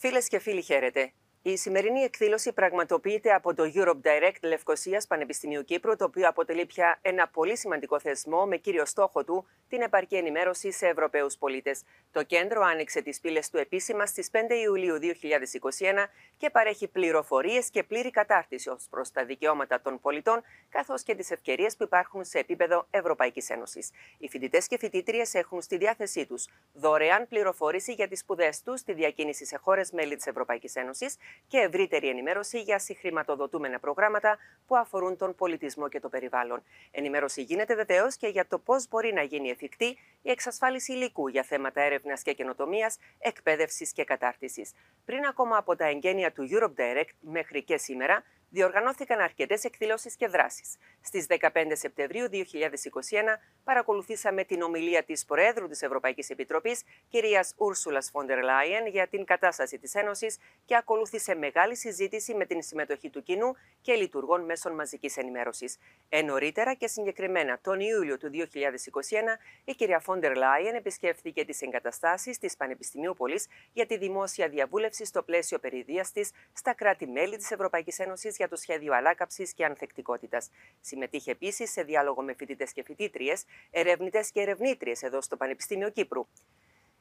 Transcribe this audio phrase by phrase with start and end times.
[0.00, 1.12] Φίλες και φίλοι, χαίρετε.
[1.42, 6.98] Η σημερινή εκδήλωση πραγματοποιείται από το Europe Direct Λευκοσίας Πανεπιστημίου Κύπρου, το οποίο αποτελεί πια
[7.02, 11.82] ένα πολύ σημαντικό θεσμό με κύριο στόχο του την επαρκή ενημέρωση σε Ευρωπαίους πολίτες.
[12.12, 17.82] Το κέντρο άνοιξε τις πύλες του επίσημα στις 5 Ιουλίου 2021 και παρέχει πληροφορίες και
[17.82, 22.38] πλήρη κατάρτιση ως προς τα δικαιώματα των πολιτών, καθώς και τις ευκαιρίες που υπάρχουν σε
[22.38, 23.90] επίπεδο Ευρωπαϊκής Ένωσης.
[24.18, 28.92] Οι φοιτητές και φοιτήτριε έχουν στη διάθεσή τους δωρεάν πληροφόρηση για τις σπουδές τους στη
[28.92, 31.16] διακίνηση σε χώρες μέλη της Ευρωπαϊκής Ένωσης
[31.46, 36.62] και ευρύτερη ενημέρωση για συγχρηματοδοτούμενα προγράμματα που αφορούν τον πολιτισμό και το περιβάλλον.
[36.90, 41.42] Ενημέρωση γίνεται βεβαίως και για το πώς μπορεί να γίνει εφικτή η εξασφάλιση υλικού για
[41.42, 44.72] θέματα έρευνας και καινοτομίας, εκπαίδευσης και κατάρτισης.
[45.04, 50.26] Πριν ακόμα από τα εγγένεια του Europe Direct μέχρι και σήμερα, διοργανώθηκαν αρκετές εκδηλώσεις και
[50.26, 50.76] δράσεις.
[51.00, 58.42] Στις 15 Σεπτεμβρίου 2021 παρακολουθήσαμε την ομιλία της Προέδρου της Ευρωπαϊκής Επιτροπής, κυρίας Ούρσουλας Φόντερ
[58.42, 63.56] Λάιεν, για την κατάσταση της Ένωσης και ακολούθησε μεγάλη συζήτηση με την συμμετοχή του κοινού
[63.80, 65.78] και λειτουργών μέσων μαζικής ενημέρωσης.
[66.08, 72.38] Ε, νωρίτερα και συγκεκριμένα τον Ιούλιο του 2021, η κυρία Φόντερ Λάιεν επισκέφθηκε τις εγκαταστάσεις
[72.38, 73.40] της Πανεπιστημίου Πολή
[73.72, 78.56] για τη δημόσια διαβούλευση στο πλαίσιο περιδία της στα κράτη-μέλη της Ευρωπαϊκής Ένωσης για το
[78.56, 80.50] σχέδιο ανάκαψη και ανθεκτικότητας.
[80.80, 86.26] Συμμετείχε επίσης σε διάλογο με φοιτητές και φοιτήτριες, ερευνητές και ερευνήτριες εδώ στο Πανεπιστήμιο Κύπρου.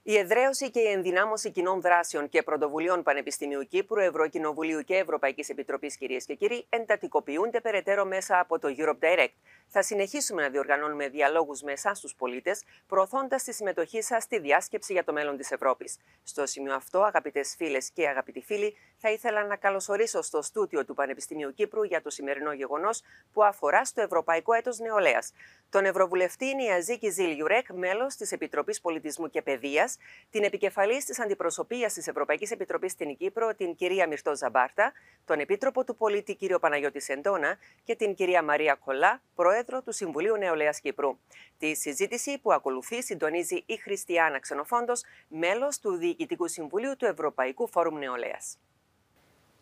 [0.09, 5.97] Η εδραίωση και η ενδυνάμωση κοινών δράσεων και πρωτοβουλίων Πανεπιστημίου Κύπρου, Ευρωκοινοβουλίου και Ευρωπαϊκής Επιτροπής,
[5.97, 9.33] κυρίες και κύριοι, εντατικοποιούνται περαιτέρω μέσα από το Europe Direct.
[9.67, 14.93] Θα συνεχίσουμε να διοργανώνουμε διαλόγους με εσάς, τους πολίτες, προωθώντας τη συμμετοχή σας στη διάσκεψη
[14.93, 15.97] για το μέλλον της Ευρώπης.
[16.23, 20.93] Στο σημείο αυτό, αγαπητές φίλες και αγαπητοί φίλοι, θα ήθελα να καλωσορίσω στο στούτιο του
[20.93, 23.01] Πανεπιστημίου Κύπρου για το σημερινό γεγονός
[23.33, 25.33] που αφορά στο Ευρωπαϊκό Έτος Νεολαίας.
[25.69, 29.97] Τον Ευρωβουλευτή Νιαζίκη Ζιλιουρέκ, μέλος της Επιτροπής Πολιτισμού και Παιδείας,
[30.29, 34.91] την επικεφαλής της Αντιπροσωπείας της Ευρωπαϊκής Επιτροπής στην Κύπρο, την κυρία Μυρτό Ζαμπάρτα,
[35.25, 40.35] τον Επίτροπο του Πολίτη κύριο Παναγιώτη Σεντόνα και την κυρία Μαρία Κολά, Πρόεδρο του Συμβουλίου
[40.35, 41.17] Νεολαίας Κύπρου.
[41.57, 47.97] Τη συζήτηση που ακολουθεί συντονίζει η Χριστιανά Ξενοφόντος, μέλος του Διοικητικού Συμβουλίου του Ευρωπαϊκού Φόρουμ
[47.97, 48.57] Νεολαίας.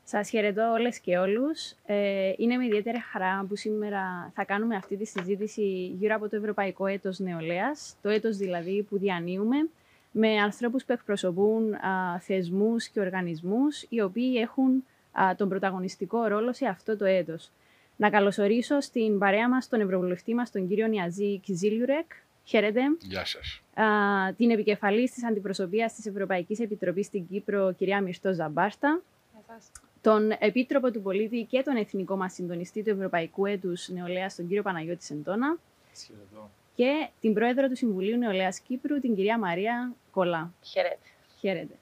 [0.08, 1.74] Σας χαιρετώ όλες και όλους.
[1.86, 6.36] Ε, είναι με ιδιαίτερη χαρά που σήμερα θα κάνουμε αυτή τη συζήτηση γύρω από το
[6.36, 9.70] Ευρωπαϊκό Έτος Νεολαίας, το έτος δηλαδή που διανύουμε,
[10.12, 14.84] με ανθρώπους που εκπροσωπούν α, θεσμούς και οργανισμούς, οι οποίοι έχουν
[15.36, 17.52] τον πρωταγωνιστικό ρόλο σε αυτό το έτος.
[17.96, 22.12] Να καλωσορίσω στην παρέα μας τον Ευρωβουλευτή μας, τον κύριο Νιαζή Κιζίλιουρεκ.
[22.44, 22.82] Χαίρετε.
[23.02, 23.62] Γεια σας.
[24.38, 29.02] την επικεφαλής της Αντιπροσωπείας της Ευρωπαϊκής Επιτροπής στην Κύπρο, κυρία Μυρστό Ζαμπάρτα.
[30.06, 34.64] Τον Επίτροπο του Πολίτη και τον Εθνικό μας Συντονιστή του Ευρωπαϊκού Έτους Νεολαίας, τον κύριο
[34.64, 35.58] Παναγιώτη Σεντόνα.
[36.76, 40.54] Και την Πρόεδρο του Συμβουλίου Νεολαίας Κύπρου, την κυρία Μαρία Κολά.
[40.64, 40.98] Χαίρετε.
[41.40, 41.74] Χαίρετε.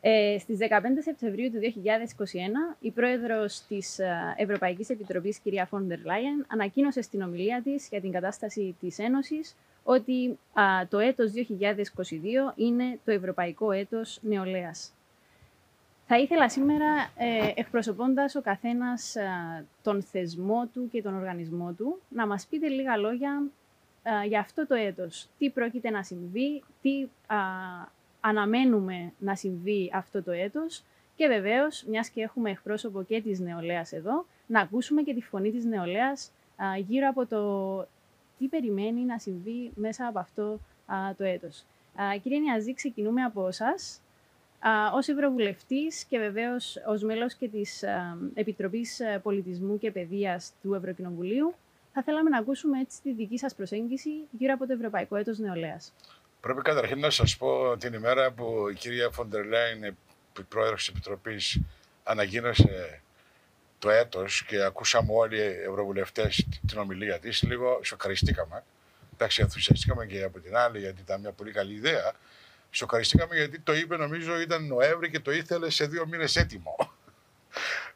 [0.00, 6.46] Ε, στις 15 Σεπτεμβρίου του 2021, η πρόεδρος της ε, Ευρωπαϊκής Επιτροπής, κυρία Φόντερ Λάιεν,
[6.48, 10.38] ανακοίνωσε στην ομιλία της για την κατάσταση της Ένωσης ότι
[10.88, 14.92] το έτος 2022 είναι το Ευρωπαϊκό Έτος Νεολαίας.
[16.12, 19.16] Θα ήθελα σήμερα, ε, εκπροσωπώντας ο καθένας
[19.82, 23.42] τον θεσμό του και τον οργανισμό του, να μας πείτε λίγα λόγια
[24.26, 25.28] για αυτό το έτος.
[25.38, 27.08] Τι πρόκειται να συμβεί, τι
[28.20, 30.84] αναμένουμε να συμβεί αυτό το έτος
[31.16, 35.50] και βεβαίως, μιας και έχουμε εκπρόσωπο και της νεολαίας εδώ, να ακούσουμε και τη φωνή
[35.50, 36.32] της νεολαίας
[36.86, 37.42] γύρω από το
[38.38, 40.60] τι περιμένει να συμβεί μέσα από αυτό
[41.16, 41.64] το έτος.
[42.22, 44.00] Κύριε Νιαζή, ξεκινούμε από εσάς.
[44.94, 47.84] Ως Ευρωβουλευτής και βεβαίως ως μέλος και της
[48.34, 51.54] Επιτροπής Πολιτισμού και Παιδείας του Ευρωκοινοβουλίου,
[51.92, 55.92] θα θέλαμε να ακούσουμε έτσι τη δική σας προσέγγιση γύρω από το Ευρωπαϊκό Έτος Νεολαίας.
[56.40, 59.96] Πρέπει καταρχήν να σας πω την ημέρα που η κυρία Φοντερ Λέιν,
[60.48, 61.60] πρόεδρος της Επιτροπής,
[62.04, 63.00] ανακοίνωσε
[63.78, 68.64] το έτος και ακούσαμε όλοι οι ευρωβουλευτές την ομιλία της, λίγο σοκαριστήκαμε.
[69.14, 72.12] Εντάξει, ενθουσιαστήκαμε και από την άλλη γιατί ήταν μια πολύ καλή ιδέα.
[72.70, 76.76] Σοκαριστήκαμε γιατί το είπε νομίζω ήταν Νοέμβρη και το ήθελε σε δύο μήνες έτοιμο.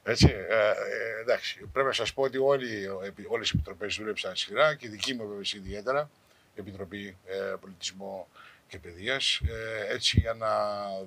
[0.02, 2.88] Έτσι, ε, ε, εντάξει, πρέπει να σας πω ότι όλοι,
[3.28, 6.10] όλες οι επιτροπές δούλεψαν σειρά και η δική μου βέβαια ιδιαίτερα.
[6.56, 8.26] Επιτροπή ε, Πολιτισμού
[8.68, 10.48] και Παιδείας, ε, έτσι για να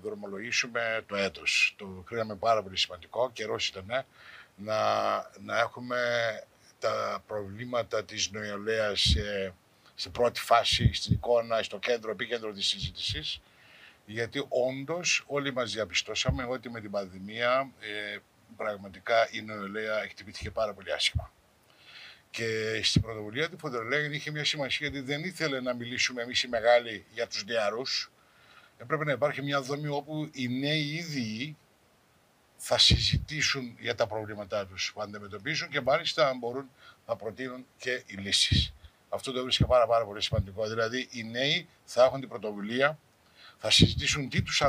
[0.04, 1.76] δρομολογήσουμε το έτος.
[1.78, 4.06] Το κρίναμε πάρα πολύ σημαντικό, καιρός ήταν ε,
[4.56, 4.82] να,
[5.44, 6.00] να έχουμε
[6.80, 9.54] τα προβλήματα της νεολαίας σε,
[9.96, 13.42] σε πρώτη φάση, στην εικόνα, στο κέντρο, επίκεντρο της συζήτησης,
[14.10, 18.18] γιατί όντως όλοι μας διαπιστώσαμε ότι με την πανδημία ε,
[18.58, 21.32] πραγματικά η νεολαία εκτυπήθηκε πάρα πολύ άσχημα.
[22.30, 26.48] Και στην πρωτοβουλία του Φοντερ είχε μια σημασία γιατί δεν ήθελε να μιλήσουμε εμείς οι
[26.48, 28.12] μεγάλοι για τους νεαρούς.
[28.78, 31.58] Έπρεπε να υπάρχει μια δομή όπου οι νέοι ίδιοι
[32.58, 36.70] θα συζητήσουν για τα προβλήματά τους που αντιμετωπίζουν και μάλιστα μπορούν
[37.08, 38.74] να προτείνουν και οι λύσεις.
[39.10, 40.68] Αυτό το βρίσκω πάρα, πάρα πολύ σημαντικό.
[40.68, 43.00] Δηλαδή οι νέοι θα έχουν την πρωτοβουλία,
[43.60, 44.64] θα συζητήσουν τι τους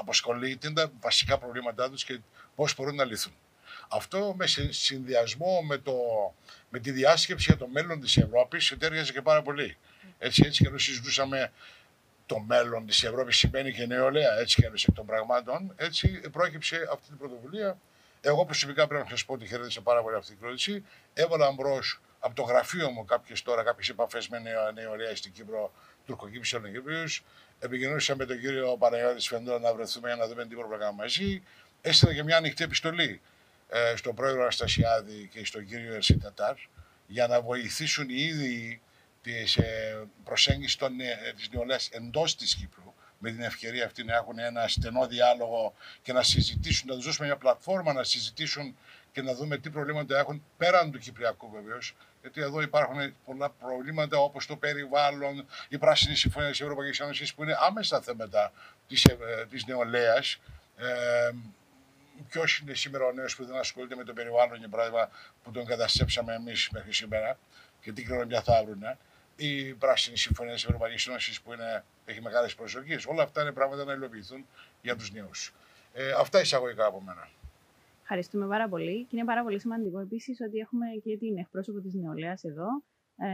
[0.00, 2.20] απασχολεί, τι είναι τα βασικά προβλήματά τους και
[2.54, 3.32] πώς μπορούν να λυθούν.
[3.88, 5.94] Αυτό με συνδυασμό με, το,
[6.70, 9.76] με τη διάσκεψη για το μέλλον της Ευρώπης ετέριαζε και πάρα πολύ.
[10.18, 11.52] Έτσι, έτσι και ενώ συζητούσαμε
[12.26, 17.06] το μέλλον της Ευρώπης σημαίνει και νεολαία, έτσι και εκ των πραγμάτων, έτσι πρόκειψε αυτή
[17.06, 17.78] την πρωτοβουλία.
[18.20, 20.84] Εγώ προσωπικά πρέπει να σας πω ότι χαιρέτησα πάρα πολύ αυτή την κρότηση.
[21.14, 24.38] Έβαλα μπρος από το γραφείο μου κάποιες τώρα, κάποιες επαφές με
[24.74, 25.72] νεολαία στην Κύπρο,
[26.06, 27.04] τουρκοκύπρου Ελληνοκύπριου.
[27.58, 31.02] Επικοινωνήσα με τον κύριο Παναγιώτης Φεντόρα να βρεθούμε για να δούμε τι μπορούμε να κάνουμε
[31.02, 31.42] μαζί.
[31.80, 33.20] Έστειλα και μια ανοιχτή επιστολή
[33.68, 36.54] ε, στον πρόεδρο Αναστασιάδη και στον κύριο Ερσίταταρ
[37.06, 38.80] για να βοηθήσουν οι ίδιοι
[39.22, 44.14] τη ε, προσέγγιση των, ε, της νεολαίας εντός της Κύπρου με την ευκαιρία αυτή να
[44.14, 48.76] έχουν ένα στενό διάλογο και να συζητήσουν, να τους δώσουμε μια πλατφόρμα να συζητήσουν
[49.12, 51.94] και να δούμε τι προβλήματα έχουν πέραν του Κυπριακού βεβαίως.
[52.26, 57.42] Γιατί εδώ υπάρχουν πολλά προβλήματα όπως το περιβάλλον, η πράσινη συμφωνία της Ευρωπαϊκής Ένωσης που
[57.42, 58.52] είναι άμεσα θέματα
[58.88, 59.02] της
[59.50, 60.40] της ε, νεολαίας.
[60.76, 61.30] Ε,
[62.28, 65.10] Ποιος είναι σήμερα ο νέος που δεν ασχολείται με το περιβάλλον, για παράδειγμα,
[65.42, 67.38] που τον καταστρέψαμε εμείς μέχρι σήμερα
[67.80, 68.96] και τι κληρονομιά θα βρουν
[69.36, 73.06] η πράσινη συμφωνία της Ευρωπαϊκής Ένωσης που είναι, έχει μεγάλες προσδοκίες.
[73.06, 74.46] Όλα αυτά είναι πράγματα να υλοποιηθούν
[74.82, 75.52] για τους νέους.
[75.92, 77.28] Ε, αυτά εισαγωγικά από μένα.
[78.08, 79.04] Ευχαριστούμε πάρα πολύ.
[79.04, 82.66] Και είναι πάρα πολύ σημαντικό επίσης ότι έχουμε και την εκπρόσωπο της νεολαίας εδώ,
[83.16, 83.26] ε,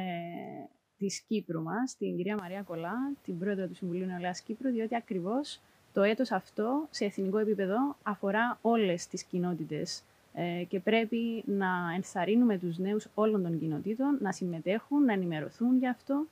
[0.98, 5.60] της Κύπρου μας, την κυρία Μαρία Κολά, την πρόεδρο του Συμβουλίου Νεολαίας Κύπρου, διότι ακριβώς
[5.92, 10.02] το έτος αυτό σε εθνικό επίπεδο αφορά όλες τις κοινότητες
[10.34, 15.88] ε, και πρέπει να ενθαρρύνουμε τους νέους όλων των κοινοτήτων να συμμετέχουν, να ενημερωθούν γι'
[15.88, 16.26] αυτό.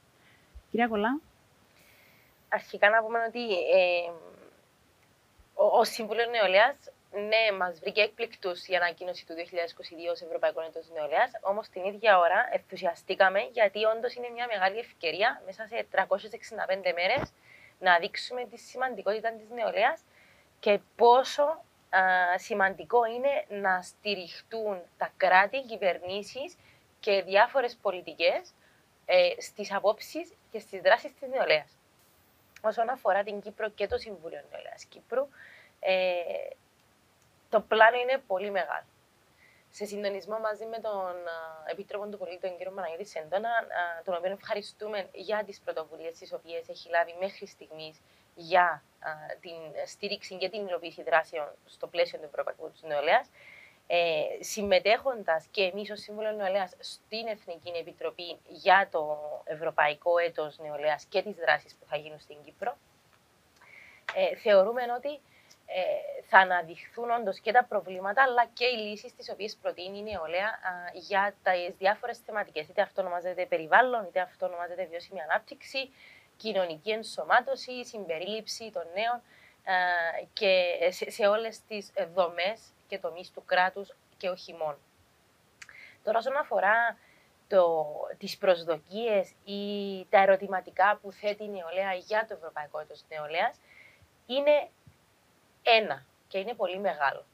[0.71, 1.21] Κυρία Κολά.
[2.49, 4.11] Αρχικά να πούμε ότι ε,
[5.55, 6.77] ο, ο Σύμβουλο Νεολαίας
[7.13, 9.41] ναι, μας βρήκε έκπληκτου η ανακοίνωση του 2022
[10.09, 11.31] ω Ευρωπαϊκό Έτο Νεολαίας.
[11.41, 17.33] Όμως την ίδια ώρα ενθουσιαστήκαμε γιατί όντως είναι μια μεγάλη ευκαιρία μέσα σε 365 μέρες
[17.79, 20.01] να δείξουμε τη σημαντικότητα της νεολαίας
[20.61, 21.65] και πόσο
[22.37, 26.57] σημαντικό είναι να στηριχτούν τα κράτη, οι κυβερνήσεις
[27.01, 28.55] και διάφορες πολιτικές
[29.07, 31.77] ε, στις απόψεις και στις δράσεις της νεολαίας.
[32.61, 35.29] Όσον αφορά την Κύπρο και το Συμβούλιο Νεολαίας Κύπρου,
[35.81, 36.15] ε,
[37.51, 38.87] το πλάνο είναι πολύ μεγάλο.
[39.71, 41.15] Σε συντονισμό μαζί με τον
[41.67, 43.51] Επίτροπο του Πολίτη, τον κύριο Μαναγίδη Σεντόνα,
[44.05, 48.01] τον οποίο ευχαριστούμε για τις πρωτοβουλίες τις οποίες έχει λάβει μέχρι στιγμής
[48.35, 48.83] για
[49.41, 53.29] την στήριξη και την υλοποίηση δράσεων στο πλαίσιο του Ευρωπαϊκού τη Νεολαίας.
[53.93, 61.05] Ε, συμμετέχοντας και εμείς ως Σύμβουλο Νεολαίας στην Εθνική Επιτροπή για το Ευρωπαϊκό Έτος Νεολαίας
[61.05, 62.77] και τις δράσεις που θα γίνουν στην Κύπρο,
[64.15, 65.21] ε, θεωρούμε ότι ε,
[66.29, 70.47] θα αναδειχθούν όντως και τα προβλήματα αλλά και οι λύσεις τις οποίες προτείνει η νεολαία
[70.47, 72.69] α, για τις διάφορες θεματικές.
[72.69, 75.91] Είτε αυτό ονομάζεται περιβάλλον, είτε αυτό ονομάζεται βιώσιμη ανάπτυξη,
[76.37, 79.23] κοινωνική ενσωμάτωση, συμπερίληψη των νέων
[80.33, 84.79] και σε, σε όλες τις δομές και τομείς του κράτους και όχι μόνο.
[86.03, 86.99] Τώρα, όσον αφορά
[87.49, 87.87] το,
[88.19, 89.63] τις προσδοκίες ή
[90.11, 93.61] τα ερωτηματικά που θέτει η νεολαία για το Ευρωπαϊκό Έτος Νεολαίας,
[94.27, 94.69] είναι
[95.63, 97.25] ένα και είναι πολύ μεγάλο.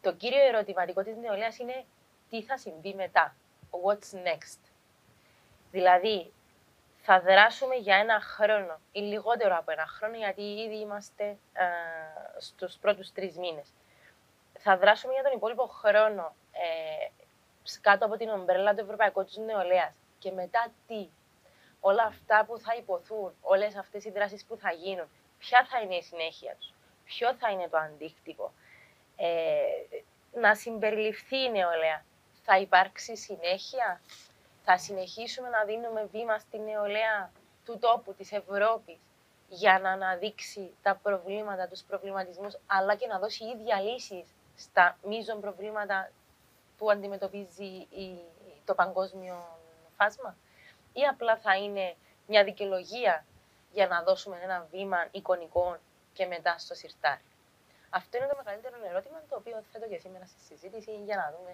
[0.00, 1.84] Το κύριο ερωτηματικό της νεολαίας είναι
[2.30, 3.34] τι θα συμβεί μετά,
[3.70, 4.58] what's next;
[5.70, 6.32] Δηλαδή,
[7.08, 11.64] θα δράσουμε για ένα χρόνο ή λιγότερο από ένα χρόνο, γιατί ήδη είμαστε ε,
[12.38, 13.72] στους πρώτους τρεις μήνες.
[14.58, 17.08] Θα δράσουμε για τον υπόλοιπο χρόνο ε,
[17.80, 19.94] κάτω από την ομπρέλα του Ευρωπαϊκού της Νεολαίας.
[20.18, 21.08] Και μετά τι,
[21.80, 25.94] όλα αυτά που θα υποθούν, όλες αυτές οι δράσεις που θα γίνουν, ποια θα είναι
[25.94, 26.74] η συνέχεια τους,
[27.06, 28.52] ποιο θα είναι το αντίκτυπο.
[29.16, 29.30] Ε,
[30.32, 32.04] να συμπεριληφθεί η νεολαία.
[32.44, 34.00] Θα υπάρξει συνέχεια,
[34.64, 37.30] θα συνεχίσουμε να δίνουμε βήμα στη νεολαία
[37.64, 38.98] του τόπου, της Ευρώπης,
[39.48, 45.40] για να αναδείξει τα προβλήματα, τους προβληματισμούς, αλλά και να δώσει ίδια λύσεις στα μείζων
[45.40, 46.10] προβλήματα
[46.78, 47.86] που αντιμετωπίζει
[48.64, 49.58] το παγκόσμιο
[49.96, 50.36] φάσμα;
[50.92, 51.94] Ή απλά θα είναι
[52.26, 53.24] μια δικαιολογία
[53.72, 55.76] για να δώσουμε ένα βήμα εικονικό
[56.16, 57.26] και μετά στο σιρτάρι.
[57.90, 61.52] Αυτό είναι το μεγαλύτερο ερώτημα το οποίο θέτω και σήμερα στη συζήτηση για να δούμε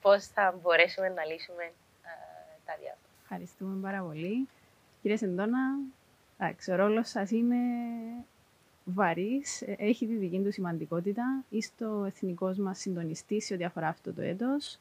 [0.00, 1.72] πώς θα μπορέσουμε να λύσουμε
[2.66, 3.10] τα διάφορα.
[3.22, 4.48] Ευχαριστούμε πάρα πολύ.
[5.02, 5.62] Κύριε Σεντώνα,
[6.70, 7.56] ο ρόλος σας είναι
[8.84, 11.44] βαρύς, έχει τη δική του σημαντικότητα.
[11.48, 14.78] Είστε ο εθνικός μας συντονιστής σε ό,τι αφορά αυτό το έτος.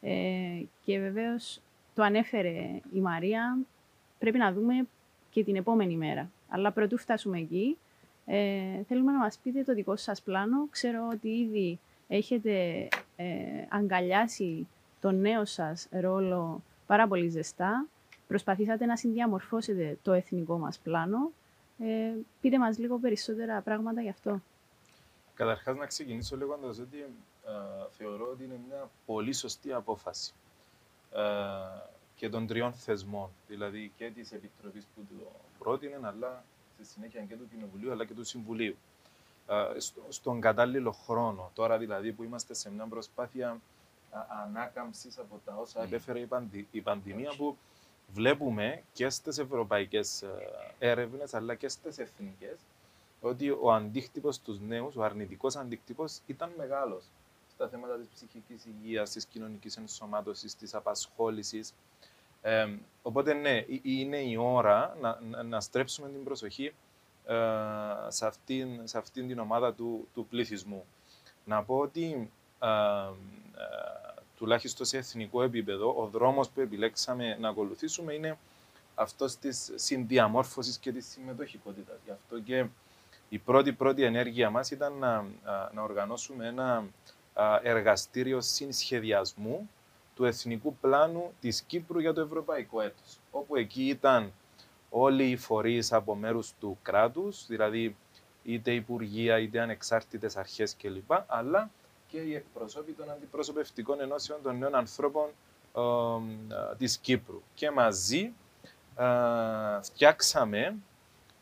[0.00, 1.60] Ε, και βεβαίως
[1.94, 3.58] το ανέφερε η Μαρία,
[4.18, 4.86] πρέπει να δούμε
[5.30, 6.30] και την επόμενη μέρα.
[6.48, 7.78] Αλλά πρωτού φτάσουμε εκεί,
[8.26, 10.66] Ε, θέλουμε να μας πείτε το δικό σας πλάνο.
[10.70, 13.26] Ξέρω ότι ήδη έχετε ε,
[13.68, 14.66] αγκαλιάσει
[15.00, 17.86] το νέο σας ρόλο πάρα πολύ ζεστά.
[18.28, 21.30] Προσπαθήσατε να συνδιαμορφώσετε το εθνικό μας πλάνο.
[21.78, 24.40] Ε, πείτε μας λίγο περισσότερα πράγματα γι' αυτό.
[25.34, 27.50] Καταρχάς να ξεκινήσω λέγοντας ότι ε,
[27.90, 30.32] θεωρώ ότι είναι μια πολύ σωστή απόφαση
[31.12, 31.20] ε,
[32.14, 36.44] και των τριών θεσμών, δηλαδή και της Επιτροπής που το πρότεινε, αλλά
[36.84, 38.76] στη συνέχεια και του Κοινοβουλίου αλλά και του Συμβουλίου.
[39.46, 43.60] Ε, στον κατάλληλο χρόνο, τώρα δηλαδή που είμαστε σε μια προσπάθεια
[44.44, 45.84] ανάκαμψης από τα όσα ναι.
[45.84, 47.56] επέφερε η, πανδη, η πανδημία που
[48.12, 50.24] βλέπουμε και στις ευρωπαϊκές
[50.78, 52.58] έρευνες αλλά και στις εθνικές
[53.20, 57.04] ότι ο αντίκτυπος στους νέους, ο αρνητικός αντίκτυπος ήταν μεγάλος
[57.54, 61.74] στα θέματα της ψυχικής υγείας, της κοινωνικής ενσωμάτωσης, της απασχόλησης.
[62.42, 62.68] Ε,
[63.02, 66.72] οπότε ναι, είναι η ώρα να, να, στρέψουμε την προσοχή
[67.26, 67.34] ε,
[68.08, 70.84] σε, αυτήν, σε αυτήν την ομάδα του, του πληθυσμού.
[71.44, 73.10] Να πω ότι ε, ε,
[74.36, 78.38] τουλάχιστον σε εθνικό επίπεδο, ο δρόμος που επιλέξαμε να ακολουθήσουμε είναι
[78.94, 81.96] αυτός της συνδιαμόρφωσης και της συμμετοχικότητας.
[82.04, 82.66] Γι' αυτό και
[83.28, 85.24] η πρώτη πρώτη ενέργεια μας ήταν να,
[85.72, 86.84] να οργανώσουμε ένα
[87.62, 89.70] εργαστήριο συνσχεδιασμού
[90.22, 94.32] του Εθνικού Πλάνου της Κύπρου για το Ευρωπαϊκό έτος, όπου εκεί ήταν
[94.90, 97.96] όλοι οι φορείς από μέρους του κράτους, δηλαδή
[98.42, 101.70] είτε υπουργεία, είτε ανεξάρτητες αρχές κλπ, αλλά
[102.08, 105.28] και οι εκπροσώποι των αντιπροσωπευτικών ενώσεων των νέων ανθρώπων
[105.76, 107.42] ε, της Κύπρου.
[107.54, 108.32] Και μαζί
[108.96, 109.06] ε,
[109.82, 110.76] φτιάξαμε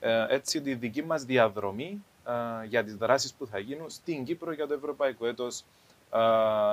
[0.00, 2.04] ε, έτσι τη δική μας διαδρομή
[2.68, 5.64] για τις δράσεις που θα γίνουν στην Κύπρο για το Ευρωπαϊκό Έτος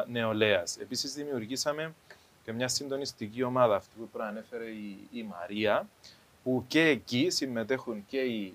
[0.07, 0.77] Νεολαίας.
[0.77, 1.93] Επίσης δημιουργήσαμε
[2.43, 5.87] και μια συντονιστική ομάδα αυτή που προανέφερε η, η Μαρία,
[6.43, 8.53] που και εκεί συμμετέχουν και οι,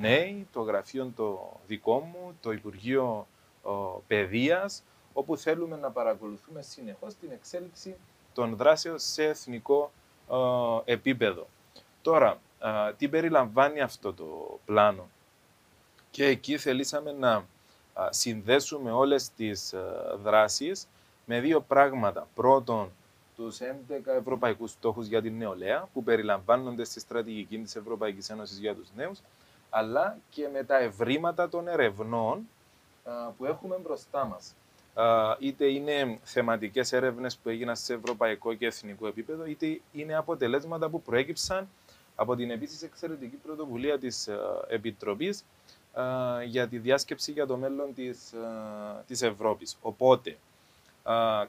[0.00, 3.26] νέοι, το γραφείο το δικό μου, το Υπουργείο
[3.62, 3.72] ο,
[4.06, 7.96] Παιδείας, όπου θέλουμε να παρακολουθούμε συνεχώς την εξέλιξη
[8.32, 9.92] των δράσεων σε εθνικό
[10.84, 11.46] επίπεδο.
[12.02, 12.38] Τώρα,
[12.96, 15.08] τι περιλαμβάνει αυτό το πλάνο;
[16.10, 17.44] Και εκεί θελήσαμε να
[18.10, 19.74] συνδέσουμε όλες τις
[20.22, 20.86] δράσεις
[21.24, 22.28] με δύο πράγματα.
[22.34, 22.90] Πρώτον,
[23.36, 28.74] τους 11 ευρωπαϊκούς στόχους για την νεολαία που περιλαμβάνονται στη στρατηγική της Ευρωπαϊκής Ένωσης για
[28.74, 29.18] τους νέους,
[29.70, 32.48] αλλά και με τα ευρήματα των ερευνών
[33.36, 34.54] που έχουμε μπροστά μας.
[35.38, 41.02] Είτε είναι θεματικές έρευνες που έγιναν σε ευρωπαϊκό και εθνικό επίπεδο, είτε είναι αποτελέσματα που
[41.02, 41.68] προέκυψαν
[42.14, 44.28] από την επίσης εξαιρετική πρωτοβουλία της
[44.68, 45.44] Επιτροπής
[46.46, 48.34] για τη διάσκεψη για το μέλλον της,
[49.06, 49.76] της Ευρώπης.
[49.82, 50.38] Οπότε,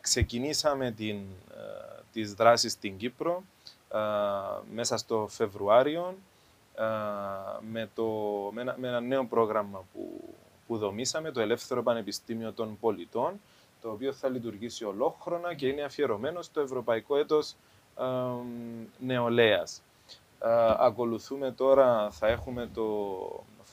[0.02, 1.20] ξεκινήσαμε την,
[2.14, 3.44] τις δράσεις στην Κύπρο
[4.74, 6.18] μέσα στο Φεβρουάριο
[7.72, 8.06] με, το,
[8.52, 10.34] με, ένα, με ένα νέο πρόγραμμα που,
[10.68, 13.40] που δομήσαμε, το Ελεύθερο Πανεπιστήμιο των Πολιτών,
[13.82, 17.56] το οποίο θα λειτουργήσει ολόχρονα και είναι αφιερωμένο στο Ευρωπαϊκό Έτος
[19.00, 19.82] Νεολαίας.
[20.78, 22.84] Ακολουθούμε τώρα, θα έχουμε το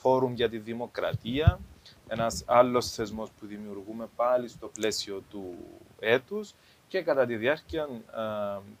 [0.03, 1.59] Φόρουμ για τη Δημοκρατία,
[2.07, 5.55] ένας άλλος θεσμός που δημιουργούμε πάλι στο πλαίσιο του
[5.99, 6.53] έτους
[6.87, 7.87] και κατά τη διάρκεια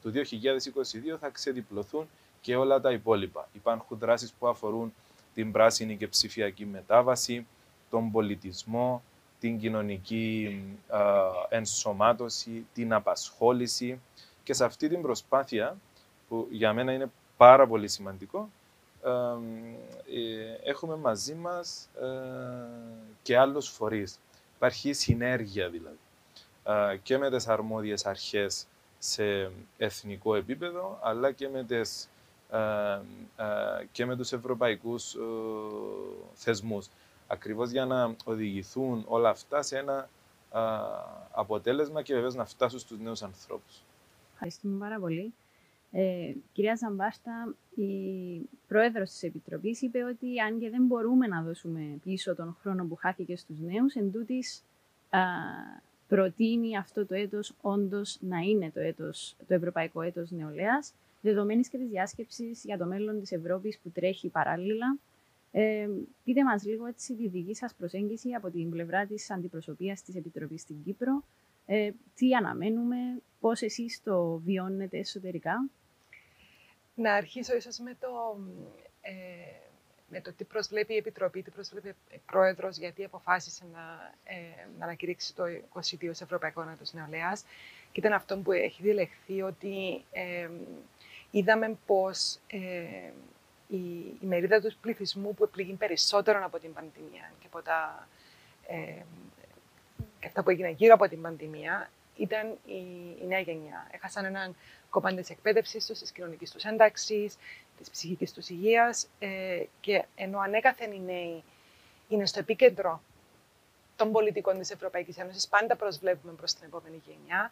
[0.01, 2.07] του 2022 θα ξεδιπλωθούν
[2.41, 3.47] και όλα τα υπόλοιπα.
[3.53, 4.93] Υπάρχουν δράσεις που αφορούν
[5.33, 7.45] την πράσινη και ψηφιακή μετάβαση,
[7.89, 9.03] τον πολιτισμό,
[9.39, 10.61] την κοινωνική
[11.49, 13.99] ενσωμάτωση, την απασχόληση
[14.43, 15.77] και σε αυτή την προσπάθεια
[16.29, 18.62] που για μένα είναι πάρα πολύ σημαντικό ε,
[20.63, 22.07] έχουμε μαζί μας ε,
[23.21, 24.19] και άλλους φορείς.
[24.55, 25.97] Υπάρχει συνέργεια δηλαδή
[27.03, 28.67] και με τις αρμόδιες αρχές
[28.99, 32.09] σε εθνικό επίπεδο, αλλά και με, τις,
[33.91, 35.15] και με τους ευρωπαϊκούς
[36.33, 36.87] θεσμούς.
[37.27, 40.09] Ακριβώς για να οδηγηθούν όλα αυτά σε ένα
[41.31, 43.83] αποτέλεσμα και βεβαίως να φτάσουν στους νέους ανθρώπους.
[44.33, 45.33] Ευχαριστούμε πάρα πολύ.
[45.95, 47.85] Ε, κυρία Ζαμπάστα, η
[48.73, 52.95] πρόεδρος της Επιτροπής είπε ότι αν και δεν μπορούμε να δώσουμε πίσω τον χρόνο που
[52.95, 54.63] χάθηκε στους νέους, εν τούτης,
[55.09, 55.19] α,
[56.07, 61.77] προτείνει αυτό το έτος όντως να είναι το, έτος, το Ευρωπαϊκό Έτος Νεολαίας, δεδομένης και
[61.77, 64.97] της διάσκεψης για το μέλλον της Ευρώπης που τρέχει παράλληλα.
[65.51, 65.89] Ε,
[66.23, 70.61] πείτε μας λίγο έτσι τη δική σας προσέγγιση από την πλευρά της αντιπροσωπείας της Επιτροπής
[70.61, 71.23] στην Κύπρο.
[71.65, 72.95] Ε, τι αναμένουμε,
[73.39, 75.69] πώς εσείς το βιώνετε εσωτερικά;
[76.95, 78.37] Να αρχίσω ίσως με το,
[79.01, 79.11] ε,
[80.07, 81.95] με το τι προσβλέπει η Επιτροπή, τι προσβλέπει ο
[82.25, 87.45] Πρόεδρος, γιατί αποφάσισε να, ε, να ανακηρύξει το 22 σε Ευρωπαϊκό Έτος Νεολαίας.
[87.91, 90.49] Και ήταν αυτό που έχει διελεχθεί ότι ε,
[91.31, 92.59] είδαμε πως ε,
[93.67, 93.85] η,
[94.21, 98.07] η μερίδα του πληθυσμού που επλήγει περισσότερο από την πανδημία και από τα,
[98.67, 99.01] ε,
[100.25, 102.81] αυτά που έγιναν γύρω από την πανδημία ήταν η,
[103.21, 103.87] η νέα γενιά.
[103.91, 104.55] Έχασαν έναν
[104.93, 107.37] κομμάτι της εκπαίδευση τους, της κοινωνικής τους ένταξης,
[107.77, 109.07] της ψυχικής τους υγείας.
[109.19, 111.43] Ε, και ενώ ανέκαθεν οι νέοι
[112.07, 113.01] είναι στο επίκεντρο
[113.95, 117.51] των πολιτικών της Ευρωπαϊκής Ένωσης, πάντα προσβλέπουμε προς την επόμενη γενιά.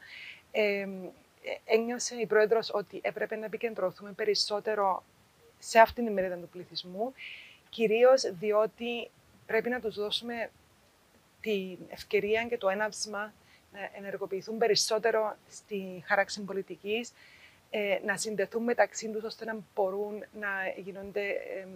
[0.52, 0.88] Ε,
[1.66, 5.04] ένιωσε η Πρόεδρος ότι έπρεπε να επικεντρωθούμε περισσότερο
[5.60, 7.14] σε αυτήν την μερίδα του πληθυσμού,
[7.70, 9.10] κυρίως διότι
[9.46, 10.50] πρέπει να τους δώσουμε
[11.42, 13.34] την ευκαιρία και το έναυσμα να
[13.98, 17.14] ενεργοποιηθούν περισσότερο στη χάραξη πολιτικής,
[17.70, 21.68] ε, να συνδεθούν μεταξύ τους ώστε να μπορούν να γίνονται ε,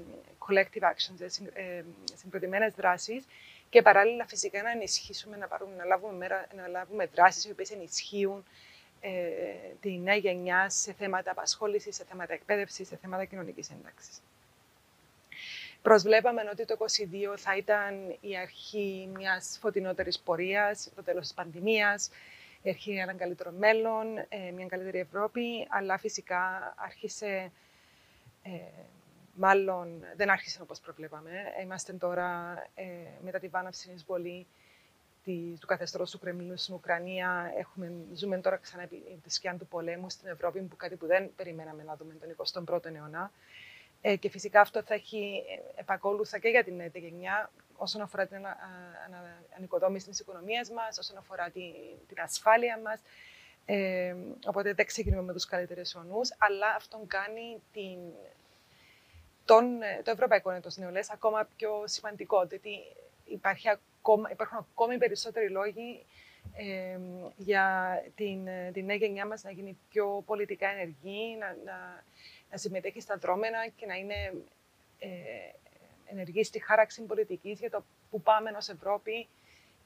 [0.47, 1.83] collective actions, ε,
[2.13, 3.25] συγκροτημένες δράσεις
[3.69, 7.71] και παράλληλα φυσικά να ενισχύσουμε, να, πάρουμε, να, λάβουμε, μέρα, να λάβουμε δράσεις οι οποίες
[7.71, 8.45] ενισχύουν
[8.99, 9.11] ε,
[9.81, 14.21] τη νέα γενιά σε θέματα απασχόλησης, σε θέματα εκπαίδευσης, σε θέματα κοινωνικής ένταξης.
[15.85, 22.09] Προσβλέπαμε ότι το 2022 θα ήταν η αρχή μιας φωτεινότερης πορείας, το τέλος της πανδημίας,
[22.61, 27.51] η αρχή για έναν καλύτερο μέλλον, ε, μια καλύτερη Ευρώπη, αλλά φυσικά άρχισε,
[28.43, 28.49] ε,
[29.33, 31.31] μάλλον δεν άρχισε όπως προβλέπαμε.
[31.63, 32.83] Είμαστε τώρα ε,
[33.23, 34.47] μετά τη βάναυση στην εισβολή
[35.59, 37.53] του καθεστώτος του Κρεμλίνου στην Ουκρανία.
[37.57, 38.87] Έχουμε, ζούμε τώρα ξανά
[39.23, 42.85] τη σκιά του πολέμου στην Ευρώπη, που κάτι που δεν περιμέναμε να δούμε τον 21ο
[42.85, 43.31] αιώνα.
[44.07, 45.43] Ε, και φυσικά αυτό θα έχει
[45.75, 48.37] επακόλουθα και για την νέα γενιά όσον αφορά την
[49.57, 51.73] ανοικοδόμηση της οικονομίας μας, όσον αφορά την,
[52.07, 52.99] την ασφάλεια μας.
[53.65, 57.97] Ε, οπότε δεν ξεκινούμε με τους καλύτερους ονούς, αλλά αυτό κάνει την,
[59.45, 62.79] τον, το Ευρωπαϊκό Έτος Νεολαίας ακόμα πιο σημαντικό, διότι
[63.25, 66.05] υπάρχει ακόμα, υπάρχουν ακόμη περισσότεροι λόγοι
[66.53, 66.99] ε,
[67.37, 72.03] για την, την νέα γενιά μας να γίνει πιο πολιτικά ενεργή, να, να,
[72.55, 74.33] να συμμετέχει στα δρόμενα και να είναι
[74.99, 75.09] ε,
[76.05, 79.27] ενεργή στη χάραξη πολιτικής για το που πάμε ως Ευρώπη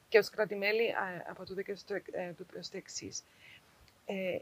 [0.08, 0.94] και ως κράτη-μέλη
[1.28, 2.34] από το και στο, ε,
[2.72, 3.24] εξής.
[4.06, 4.38] Ε,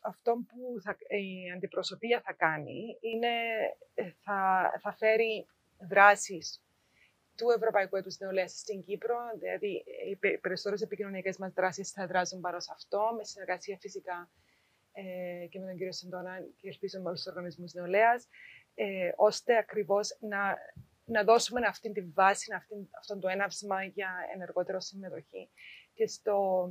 [0.00, 3.34] αυτό που θα, η αντιπροσωπεία θα κάνει είναι
[3.94, 5.46] ε, θα, θα φέρει
[5.78, 6.60] δράσεις
[7.36, 9.16] του Ευρωπαϊκού Έτους Νεολαίας στην Κύπρο.
[9.38, 14.28] Δηλαδή, οι περισσότερες επικοινωνιακές μας δράσεις θα δράσουν πάνω σε αυτό, με συνεργασία φυσικά
[14.98, 18.28] ε, και με τον κύριο Σεντόνα και ελπίζω με όλους τους οργανισμούς νεολαίας,
[18.74, 20.56] ε, ώστε ακριβώς να,
[21.04, 25.50] να δώσουμε αυτή τη βάση, αυτή, αυτό το έναυσμα για ενεργότερο συμμετοχή.
[25.94, 26.68] Και στο,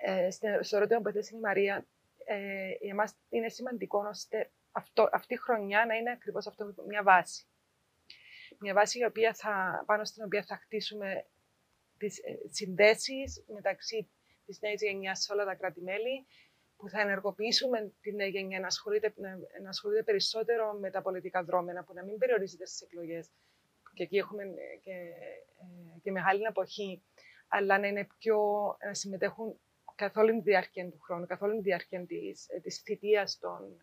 [0.00, 0.28] ε,
[0.60, 1.86] στο ερώτημα που έθεσε η Μαρία,
[2.24, 7.02] ε, για εμά είναι σημαντικό ώστε αυτό, αυτή η χρονιά να είναι ακριβώς αυτό μια
[7.02, 7.46] βάση.
[8.58, 11.26] Μια βάση η οποία θα, πάνω στην οποία θα χτίσουμε
[11.98, 14.10] τις ε, συνδέσεις μεταξύ
[14.46, 16.26] της νέας γενιάς σε όλα τα κράτη-μέλη,
[16.80, 19.14] που θα ενεργοποιήσουμε την νέα γενιά να ασχολείται,
[19.62, 23.30] να, ασχολείται περισσότερο με τα πολιτικά δρόμενα, που να μην περιορίζεται στις εκλογές.
[23.94, 27.02] Και εκεί έχουμε ε, και, ε, και μεγάλη αποχή,
[27.48, 28.38] αλλά να είναι πιο,
[28.86, 29.60] να συμμετέχουν
[29.94, 33.80] καθ' όλη τη διάρκεια του χρόνου, καθ' όλη τη διάρκεια της, της θητείας των,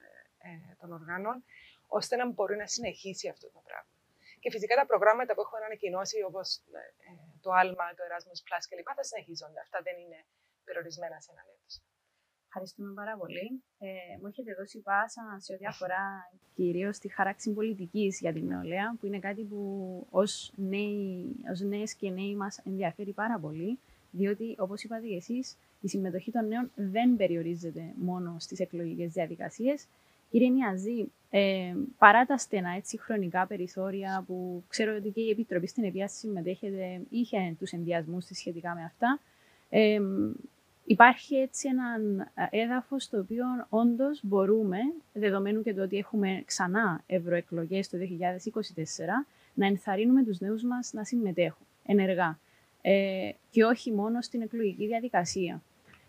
[0.79, 1.43] των οργάνων,
[1.87, 3.91] ώστε να μπορεί να συνεχίσει αυτό το πράγμα.
[4.39, 7.11] Και φυσικά τα προγράμματα που έχουμε ανακοινώσει, όπως ε,
[7.43, 9.59] το Alma, το Erasmus Plus κλπ., θα συνεχίζονται.
[9.59, 10.19] Αυτά δεν είναι
[10.63, 11.56] περιορισμένα σε έναν έτο.
[12.47, 13.61] Ευχαριστούμε πάρα πολύ.
[13.79, 13.87] Ε,
[14.21, 19.05] μου έχετε δώσει πάσα σε ό,τι αφορά κυρίως τη χάραξη πολιτικής για την νεολαία, που
[19.05, 19.59] είναι κάτι που
[20.09, 20.53] ως
[21.61, 23.79] νέες και νέοι μας ενδιαφέρει πάρα πολύ,
[24.11, 29.87] διότι όπως είπατε και εσείς, η συμμετοχή των νέων δεν περιορίζεται μόνο στις εκλογικές διαδικασίες,
[30.29, 35.67] Κύριε Νιαζή, ε, παρά τα στενά έτσι, χρονικά περιθώρια που ξέρω ότι και η Επιτροπή
[35.67, 39.19] στην οποία συμμετέχετε είχε τους ενδιασμούς της σχετικά με αυτά,
[39.69, 39.99] ε,
[40.87, 44.77] υπάρχει έτσι ένα έδαφος στο οποίο όντως μπορούμε,
[45.13, 48.01] δεδομένου και το ότι έχουμε ξανά ευρωεκλογές το 2024,
[49.53, 52.39] να ενθαρρύνουμε τους νέους μας να συμμετέχουν ενεργά
[52.81, 55.61] ε, και όχι μόνο στην εκλογική διαδικασία.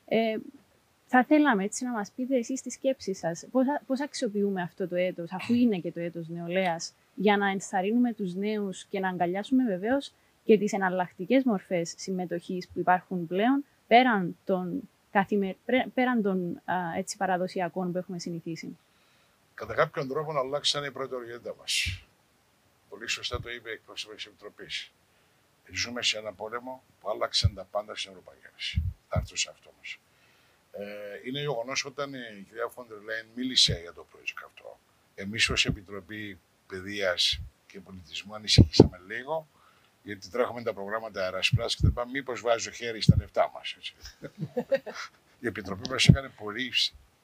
[0.06, 0.36] Ε,
[1.06, 3.46] θα θέλαμε έτσι να μας πείτε εσείς τη σκέψη σας.
[3.50, 8.12] Πώς, πώς αξιοποιούμε αυτό το έτος, αφού είναι και το έτος νεολαίας, για να ενθαρρύνουμε
[8.12, 10.12] τους νέους και να αγκαλιάσουμε βεβαίως
[10.44, 15.56] και τις εναλλακτικές μορφές συμμετοχής που υπάρχουν πλέον, πέραν των, καθημε...
[15.94, 16.60] πέραν των
[16.96, 18.78] έτσι, παραδοσιακών που έχουμε συνηθίσει.
[19.54, 22.02] Κατά κάποιον τρόπο να αλλάξαν η προτεραιότητα μας.
[22.88, 24.90] Πολύ σωστά το είπε η εκπρόσωπος της Επιτροπής.
[25.72, 28.82] Ζούμε σε ένα πόλεμο που άλλαξαν τα πάντα στην Ευρωπαϊκή Ένωση.
[29.08, 30.00] Θα έρθω σε αυτό όμως.
[30.72, 30.84] Ε,
[31.24, 34.78] είναι γεγονός όταν η κυρία Φόντερ Λέιν μίλησε για το project αυτό.
[35.14, 39.46] Εμείς ως Επιτροπή Παιδείας και Πολιτισμού ανησυχήσαμε λίγο,
[40.08, 43.76] γιατί τρέχουμε τα προγράμματα Erasmus και δεν πάμε μήπως βάζει το χέρι στα λεφτά μας.
[45.44, 46.72] η Επιτροπή μας έκανε πολύ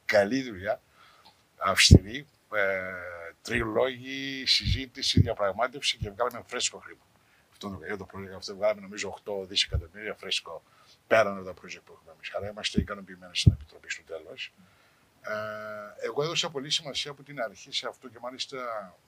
[0.04, 0.80] καλή δουλειά,
[1.56, 2.92] αυστηρή, ε,
[3.42, 7.06] τριλόγη, συζήτηση, διαπραγμάτευση και βγάλαμε φρέσκο χρήμα.
[7.52, 10.62] Αυτό το, το project αυτό βγάλαμε νομίζω 8 δισεκατομμύρια φρέσκο
[11.06, 12.34] πέραν από τα project που έχουμε εμείς.
[12.34, 14.52] Άρα είμαστε ικανοποιημένοι στην Επιτροπή στο τέλος.
[15.20, 19.03] Ε, εγώ έδωσα πολύ σημασία από την αρχή σε αυτό και μάλιστα ε,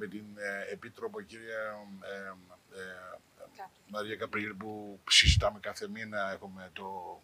[0.00, 7.20] με την ε, Επίτροπο κυρία ε, ε, Μαρία Καπρίλ που συζητάμε κάθε μήνα, έχουμε το,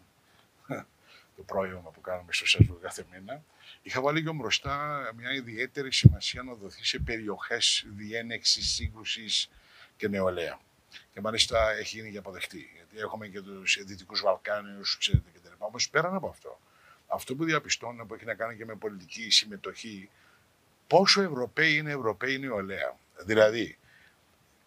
[1.37, 3.43] το πρόγραμμα που κάνουμε στο ΣΕΣΒΟ κάθε μήνα.
[3.83, 4.75] Είχα βάλει και μπροστά
[5.17, 9.51] μια ιδιαίτερη σημασία να δοθεί σε περιοχές διένεξης, σύγκρουσης
[9.97, 10.61] και νεολαία.
[11.13, 12.71] Και μάλιστα έχει γίνει και αποδεκτή.
[12.75, 15.53] Γιατί έχουμε και τους Δυτικούς Βαλκάνιους, ξέρετε κτλ.
[15.59, 16.61] Όμως πέραν από αυτό,
[17.07, 20.11] αυτό που διαπιστώνω που έχει να κάνει και με πολιτική συμμετοχή,
[20.87, 22.97] πόσο Ευρωπαίοι είναι Ευρωπαίοι νεολαία.
[23.25, 23.79] Δηλαδή,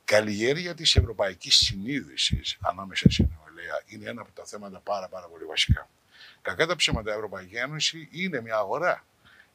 [0.05, 5.45] καλλιέργεια της ευρωπαϊκής συνείδησης ανάμεσα σε νεολαία είναι ένα από τα θέματα πάρα, πάρα πολύ
[5.45, 5.89] βασικά.
[6.41, 9.05] Κακά τα ψέματα, η Ευρωπαϊκή Ένωση είναι μια αγορά.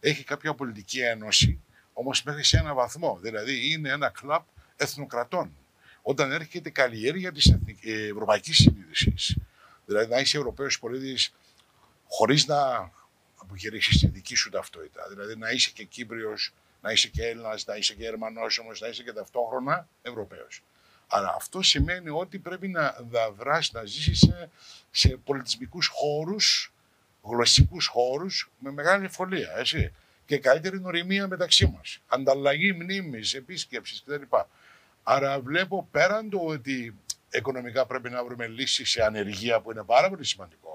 [0.00, 1.60] Έχει κάποια πολιτική ένωση,
[1.92, 3.18] όμως μέχρι σε ένα βαθμό.
[3.22, 4.42] Δηλαδή, είναι ένα κλαμπ
[4.76, 5.56] εθνοκρατών
[6.02, 7.58] όταν έρχεται η καλλιέργεια της ε,
[7.92, 9.36] ευρωπαϊκής συνείδησης.
[9.86, 11.32] Δηλαδή να είσαι Ευρωπαίος πολίτης
[12.08, 12.90] χωρίς να
[13.54, 15.06] αποχαιρήσει τη δική σου ταυτότητα.
[15.08, 18.88] Δηλαδή να είσαι και Κύπριος, να είσαι και Έλληνας, να είσαι και Γερμανό, όμω να
[18.88, 20.62] είσαι και ταυτόχρονα Ευρωπαίος.
[21.06, 22.96] Αλλά αυτό σημαίνει ότι πρέπει να
[23.38, 24.50] δράσει, να ζήσεις σε,
[24.90, 26.72] σε πολιτισμικούς χώρους,
[27.22, 29.52] γλωσσικούς χώρους με μεγάλη ευκολία.
[29.56, 29.92] Έτσι.
[30.26, 32.00] Και καλύτερη νοημία μεταξύ μας.
[32.06, 34.22] Ανταλλαγή μνήμης, επίσκεψης κτλ.
[35.02, 36.94] Άρα βλέπω πέραν το ότι
[37.30, 40.73] οικονομικά πρέπει να βρούμε λύσεις σε ανεργία που είναι πάρα πολύ σημαντικό.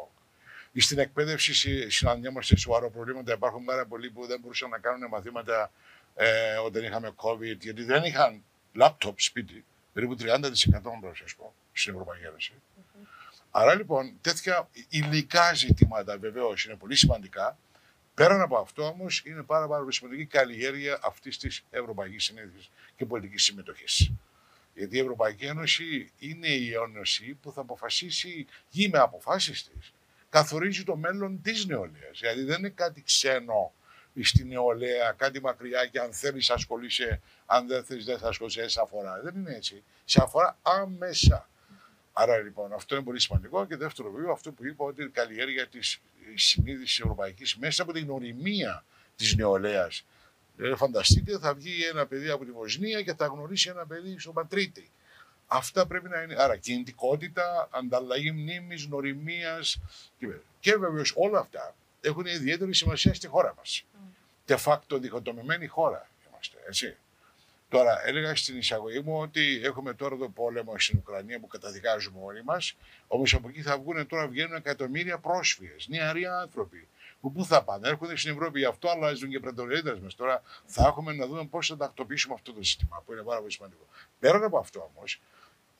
[0.77, 1.53] Στην εκπαίδευση
[1.89, 3.33] συναντιόμαστε σε σοβαρό προβλήματα.
[3.33, 5.71] Υπάρχουν πάρα πολλοί που δεν μπορούσαν να κάνουν μαθήματα
[6.15, 9.65] ε, όταν είχαμε COVID, γιατί δεν είχαν λάπτοπ σπίτι.
[9.93, 10.19] Περίπου 30%
[10.81, 12.53] μπορώ να σας πω στην Ευρωπαϊκή Ένωση.
[13.51, 17.57] Άρα λοιπόν τέτοια υλικά ζητήματα βεβαίως είναι πολύ σημαντικά.
[18.13, 22.61] Πέραν από αυτό όμως είναι πάρα, πάρα πολύ σημαντική η καλλιέργεια αυτής της ευρωπαϊκής συνέδρια
[22.95, 24.11] και πολιτικής συμμετοχής.
[24.73, 29.93] Γιατί η Ευρωπαϊκή Ένωση είναι η ένωση που θα αποφασίσει γη με αποφάσεις της.
[30.29, 32.19] Καθορίζει το μέλλον της νεολαίας.
[32.19, 33.73] Δηλαδή δεν είναι κάτι ξένο
[34.21, 38.81] στη νεολαία, κάτι μακριά και αν θέλεις ασχολείσαι, αν δεν θέλει δεν θα ασχολείσαι, σε
[38.81, 39.21] αφορά.
[39.23, 39.83] Δεν είναι έτσι.
[40.05, 41.49] Σε αφορά άμεσα.
[42.13, 43.65] Άρα λοιπόν αυτό είναι πολύ σημαντικό.
[43.65, 46.01] Και δεύτερο βίντεο, αυτό που είπα ότι η καλλιέργεια της
[46.35, 50.05] συνείδηση ευρωπαϊκής μέσα από την γνωριμία της νεολαίας
[50.57, 54.31] ε, φανταστείτε, θα βγει ένα παιδί από τη Βοσνία και θα γνωρίσει ένα παιδί στο
[54.31, 54.89] Πατρίτη.
[55.51, 56.35] Αυτά πρέπει να είναι.
[56.37, 59.59] Άρα, κινητικότητα, ανταλλαγή μνήμης, νοημία.
[60.17, 60.27] Και,
[60.59, 63.85] και βεβαίως όλα αυτά έχουν ιδιαίτερη σημασία στη χώρα μας.
[63.93, 64.51] Mm.
[64.51, 66.97] De facto, διχοτομημένη χώρα είμαστε, έτσι.
[67.69, 72.43] Τώρα, έλεγα στην εισαγωγή μου ότι έχουμε τώρα το πόλεμο στην Ουκρανία που καταδικάζουμε όλοι
[72.43, 72.75] μας.
[73.07, 76.87] Όμως από εκεί θα βγουν τώρα βγαίνουν εκατομμύρια πρόσφυγες, νεαροί άνθρωποι
[77.21, 80.15] που πού θα πάνε, έρχονται στην Ευρώπη, γι' αυτό αλλάζουν και προτεραιότητε μας.
[80.15, 83.51] Τώρα θα έχουμε να δούμε πώς θα τακτοποιήσουμε αυτό το σύστημα, που είναι πάρα πολύ
[83.51, 83.87] σημαντικό.
[84.19, 85.21] Πέραν από αυτό όμως,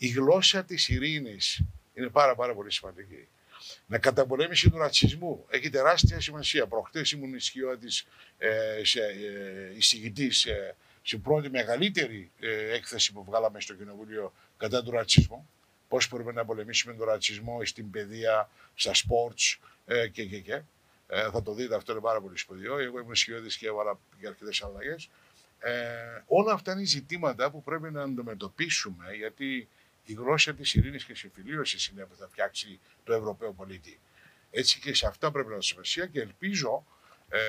[0.01, 1.61] η γλώσσα της ειρήνης
[1.93, 3.27] είναι πάρα, πάρα πολύ σημαντική.
[3.87, 6.67] Να καταπολέμηση του ρατσισμού έχει τεράστια σημασία.
[6.67, 7.87] Προχτές ήμουν ισχυώτη
[8.37, 14.83] ε, σε, ε, εισηγητής σε, σε πρώτη μεγαλύτερη ε, έκθεση που βγάλαμε στο Κοινοβούλιο κατά
[14.83, 15.49] του ρατσισμού.
[15.87, 19.39] Πώς μπορούμε να πολεμήσουμε τον ρατσισμό στην παιδεία, στα sport
[19.85, 20.61] ε, και, και, και.
[21.07, 22.77] Ε, θα το δείτε, αυτό είναι πάρα πολύ σπουδαίο.
[22.77, 25.09] Εγώ είμαι σχεδόν και έβαλα για αρκετές αλλαγές.
[25.59, 29.67] Ε, όλα αυτά είναι ζητήματα που πρέπει να αντιμετωπίσουμε γιατί
[30.09, 33.99] η γλώσσα της ειρήνης και συμφιλίωσης είναι που θα φτιάξει το Ευρωπαίο πολίτη.
[34.51, 36.85] Έτσι και σε αυτά πρέπει να δώσουμε σημασία και ελπίζω
[37.29, 37.39] ε,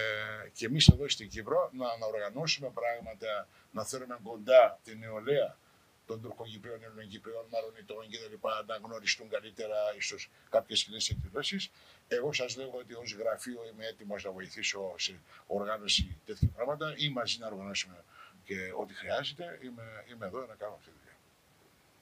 [0.52, 5.58] και εμείς εδώ στην Κύπρο να, να οργανώσουμε πράγματα, να θέλουμε κοντά την νεολαία
[6.06, 8.48] των Τουρκοκυπρίων, Ελληνοκυπρίων, Μαρονιτών κτλ.
[8.66, 11.70] να γνωριστούν καλύτερα ίσως κάποιες κοινές εκδηλώσεις.
[12.08, 17.08] Εγώ σας λέω ότι ως γραφείο είμαι έτοιμος να βοηθήσω σε οργάνωση τέτοια πράγματα ή
[17.08, 18.04] μαζί να οργανώσουμε
[18.44, 19.58] και ό,τι χρειάζεται.
[19.62, 21.16] Είμαι, είμαι εδώ να κάνω αυτή τη δουλειά.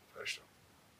[0.08, 0.47] Ευχαριστώ.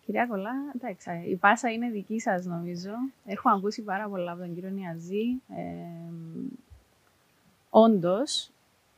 [0.08, 2.90] Κυρία Κολά, εντάξει, η πάσα είναι δική σας νομίζω.
[3.26, 5.42] Έχω ακούσει πάρα πολλά από τον κύριο Νιαζή.
[5.56, 6.12] Ε,
[7.70, 8.50] όντως,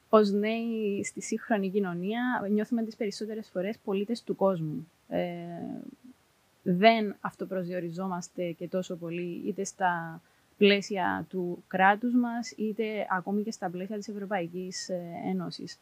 [0.08, 4.88] ως νέοι στη σύγχρονη κοινωνία νιώθουμε τις περισσότερες φορές πολίτες του κόσμου.
[5.08, 5.24] Ε,
[6.62, 10.22] δεν αυτοπροσδιοριζόμαστε και τόσο πολύ είτε στα
[10.56, 15.78] πλαίσια του κράτους μας, είτε ακόμη και στα πλαίσια της Ευρωπαϊκής ε, Ένωσης.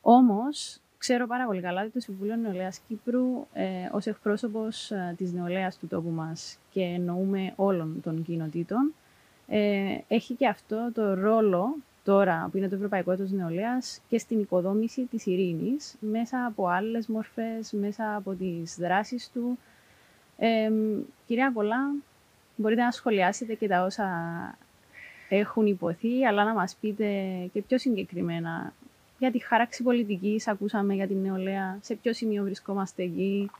[0.00, 5.32] Όμως, ξέρω πάρα πολύ καλά ότι το Συμβούλιο Νεολαίας Κύπρου, ε, ως εκπρόσωπος ε, της
[5.32, 8.94] νεολαίας του τόπου μας και εννοούμε όλων των κοινοτήτων,
[9.48, 14.40] ε, έχει και αυτό το ρόλο τώρα που είναι το Ευρωπαϊκό Έτος Νεολαίας και στην
[14.40, 19.58] οικοδόμηση της ειρήνης μέσα από άλλες μορφές, μέσα από τις δράσεις του.
[20.38, 20.70] Ε,
[21.26, 21.94] κυρία Κολά,
[22.56, 24.08] μπορείτε να σχολιάσετε και τα όσα
[25.28, 27.06] έχουν υποθεί, αλλά να μας πείτε
[27.52, 28.72] και πιο συγκεκριμένα
[29.18, 33.50] για τη χάραξη πολιτικής, ακούσαμε για την νεολαία, σε ποιο σημείο βρισκόμαστε εκεί.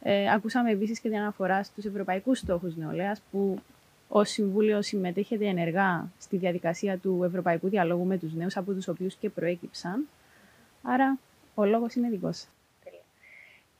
[0.00, 3.58] Ε, ακούσαμε επίσης και την αναφορά στους ευρωπαϊκούς στόχους νεολαίας, που
[4.08, 9.14] ως Συμβούλιο συμμετέχετε ενεργά στη διαδικασία του Ευρωπαϊκού Διαλόγου με τους νέους, από τους οποίους
[9.14, 10.08] και προέκυψαν.
[10.82, 11.18] Άρα,
[11.54, 12.46] ο λόγος είναι δικός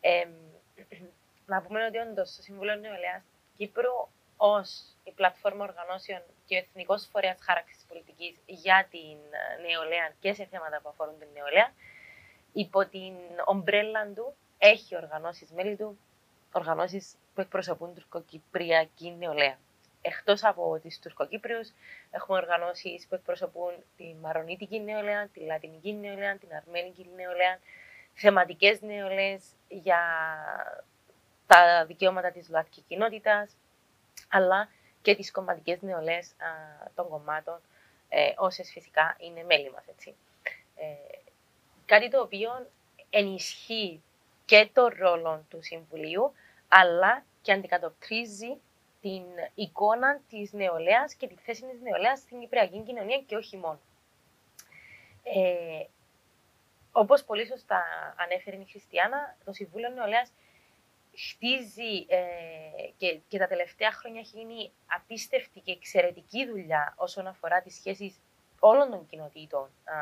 [0.07, 0.27] ε,
[1.47, 3.23] να πούμε ότι όντως το Συμβούλιο Νεολαίας
[3.57, 10.15] Κύπρου ως η πλατφόρμα οργανώσεων και ο εθνικός φορέας χάραξης πολιτικής για την ε, νεολαία
[10.21, 11.73] και σε θέματα που αφορούν την νεολαία,
[12.53, 15.99] υπό την ομπρέλα του έχει οργανώσεις μέλη του,
[16.53, 19.59] οργανώσεις που εκπροσωπούν τουρκοκυπριακή νεολαία.
[20.07, 21.73] Εκτός από τις Τουρκοκύπριους,
[22.11, 27.59] έχουμε οργανώσεις που εκπροσωπούν τη Μαρονίτικη νεολαία, τη Λατινική νεολαία, την Αρμένικη νεολαία,
[28.15, 30.01] θεματικές νεολαίε για
[31.47, 33.57] τα δικαιώματα της ΛΟΑΤΚΙ κοινότητας,
[34.29, 34.69] αλλά
[35.05, 36.33] και τις κομματικές νεολαίες
[36.95, 37.61] των κομμάτων,
[38.09, 39.87] ε, όσες φυσικά είναι μέλη μας.
[39.87, 40.15] Έτσι.
[40.77, 41.19] Ε,
[41.87, 42.71] κάτι το οποίο
[43.11, 44.03] ενισχύει
[44.45, 46.33] και το ρόλο του Συμβουλίου,
[46.69, 48.61] αλλά και αντικατοπτρίζει
[49.01, 49.23] την
[49.55, 53.81] εικόνα της νεολαίας και τη θέση της νεολαίας στην Κυπριακή κοινωνία και όχι μόνο.
[55.23, 55.85] Ε,
[56.93, 57.85] όπως πολύ σωστά
[58.17, 60.33] ανέφερε η Χριστιανά, το Συμβούλιο Νεολαίας
[61.17, 62.21] χτίζει ε,
[62.97, 68.21] και, και τα τελευταία χρόνια έχει γίνει απίστευτη και εξαιρετική δουλειά όσον αφορά τις σχέσεις
[68.59, 69.95] όλων των κοινοτήτων α,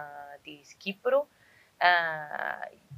[0.42, 1.26] της Κύπρου α,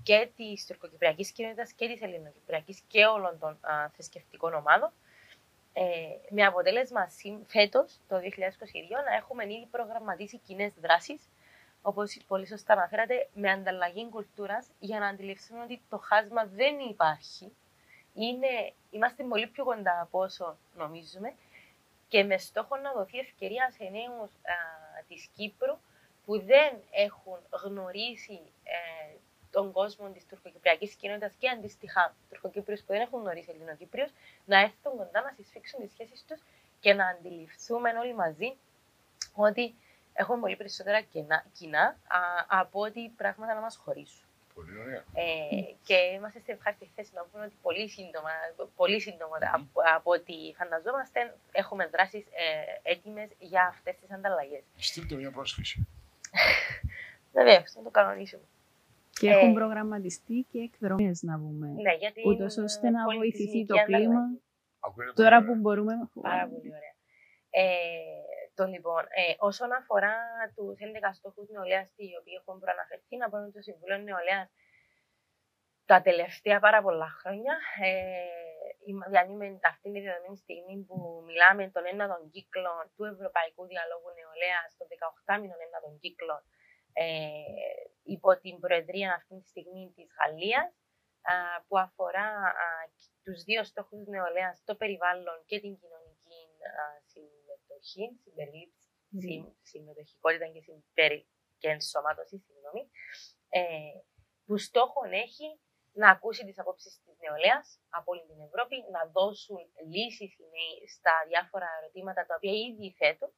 [0.02, 4.92] και της τουρκοκυπριακής κοινότητας και της ελληνοκυπριακής και όλων των α, θρησκευτικών ομάδων.
[5.72, 5.82] Ε,
[6.30, 7.08] με αποτέλεσμα
[7.46, 8.20] φέτος, το 2022,
[9.08, 11.28] να έχουμε ήδη προγραμματίσει κοινές δράσεις
[11.86, 17.52] όπως πολύ σωστά αναφέρατε, με ανταλλαγή κουλτούρας για να αντιληφθούν ότι το χάσμα δεν υπάρχει
[18.14, 21.34] είναι, είμαστε πολύ πιο κοντά από όσο νομίζουμε
[22.08, 24.30] και με στόχο να δοθεί ευκαιρία σε νέους
[25.08, 25.78] της Κύπρου
[26.24, 29.14] που δεν έχουν γνωρίσει ε,
[29.50, 34.10] τον κόσμο της τουρκοκυπριακής κοινότητας και αντίστοιχα τουρκοκύπριους που δεν έχουν γνωρίσει Ελληνοκύπριους
[34.44, 36.40] να έρθουν κοντά να συσφίξουν τις σχέσεις τους
[36.80, 38.56] και να αντιληφθούμε όλοι μαζί
[39.34, 39.74] ότι
[40.12, 41.00] έχουμε πολύ περισσότερα
[41.52, 44.23] κοινά, α, από ότι πράγματα να μας χωρίσουν.
[44.54, 45.04] Πολύ ωραία.
[45.14, 48.30] Ε, και είμαστε στην ευχάριστη θέση να πούμε ότι πολύ σύντομα,
[48.76, 54.62] πολύ σύντομα από, από ό,τι φανταζόμαστε, έχουμε δράσεις ε, έτοιμες για αυτές τις ανταλλαγές.
[54.76, 55.86] Στείλτε μια πρόσκληση.
[57.38, 58.42] Βεβαίω, να το κανονίσουμε.
[59.10, 61.68] Και έχουν ε, προγραμματιστεί και εκδρομές να πούμε.
[61.68, 62.22] Ναι, γιατί.
[62.26, 64.22] Ούτως ώστε να βοηθηθεί το κλίμα.
[65.14, 65.92] Τώρα που μπορούμε.
[66.22, 66.94] Πάρα πολύ ωραία.
[67.50, 67.64] Ε,
[68.54, 70.16] το λοιπόν, ε, όσον αφορά
[70.54, 74.48] τους 11 στόχου νεολαίας, οι οποίοι έχουν προαναφερθεί, να πω ότι το Συμβούλιο Νεολαίας
[75.90, 77.90] τα τελευταία πάρα πολλά χρόνια ε,
[79.10, 84.68] διανύουμε αυτή τη δεδομένη στιγμή που μιλάμε τον ένα των κύκλων του Ευρωπαϊκού Διαλόγου Νεολαίας,
[84.78, 84.86] των
[85.34, 86.40] 18 μήνων ένα των κύκλων,
[86.92, 87.06] ε,
[88.16, 90.72] υπό την Προεδρία αυτή τη στιγμή της Γαλλίας,
[91.66, 92.28] που αφορά
[92.64, 92.66] α,
[93.24, 96.40] τους δύο στόχους νεολαίας, το περιβάλλον και την κοινωνική
[97.84, 99.54] συμμετοχή, συμπερίληψη, mm.
[99.70, 101.28] συμμετοχικότητα και, συμπερι...
[101.60, 102.82] και ενσωμάτωση, συγγνώμη,
[103.48, 103.62] ε,
[104.46, 105.48] που στόχο έχει
[106.02, 107.66] να ακούσει τις απόψεις της νεολαίας
[107.98, 109.58] από όλη την Ευρώπη, να δώσουν
[109.94, 110.32] λύσεις
[110.94, 113.30] στα διάφορα ερωτήματα τα οποία ήδη θέτουν,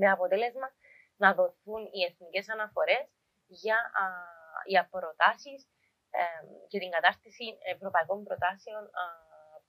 [0.00, 0.68] με αποτέλεσμα
[1.22, 3.06] να δοθούν οι εθνικές αναφορές
[3.46, 4.04] για, α,
[4.72, 5.60] για προτάσεις
[6.10, 6.22] ε,
[6.70, 9.04] και την κατάρτιση ευρωπαϊκών προτάσεων α,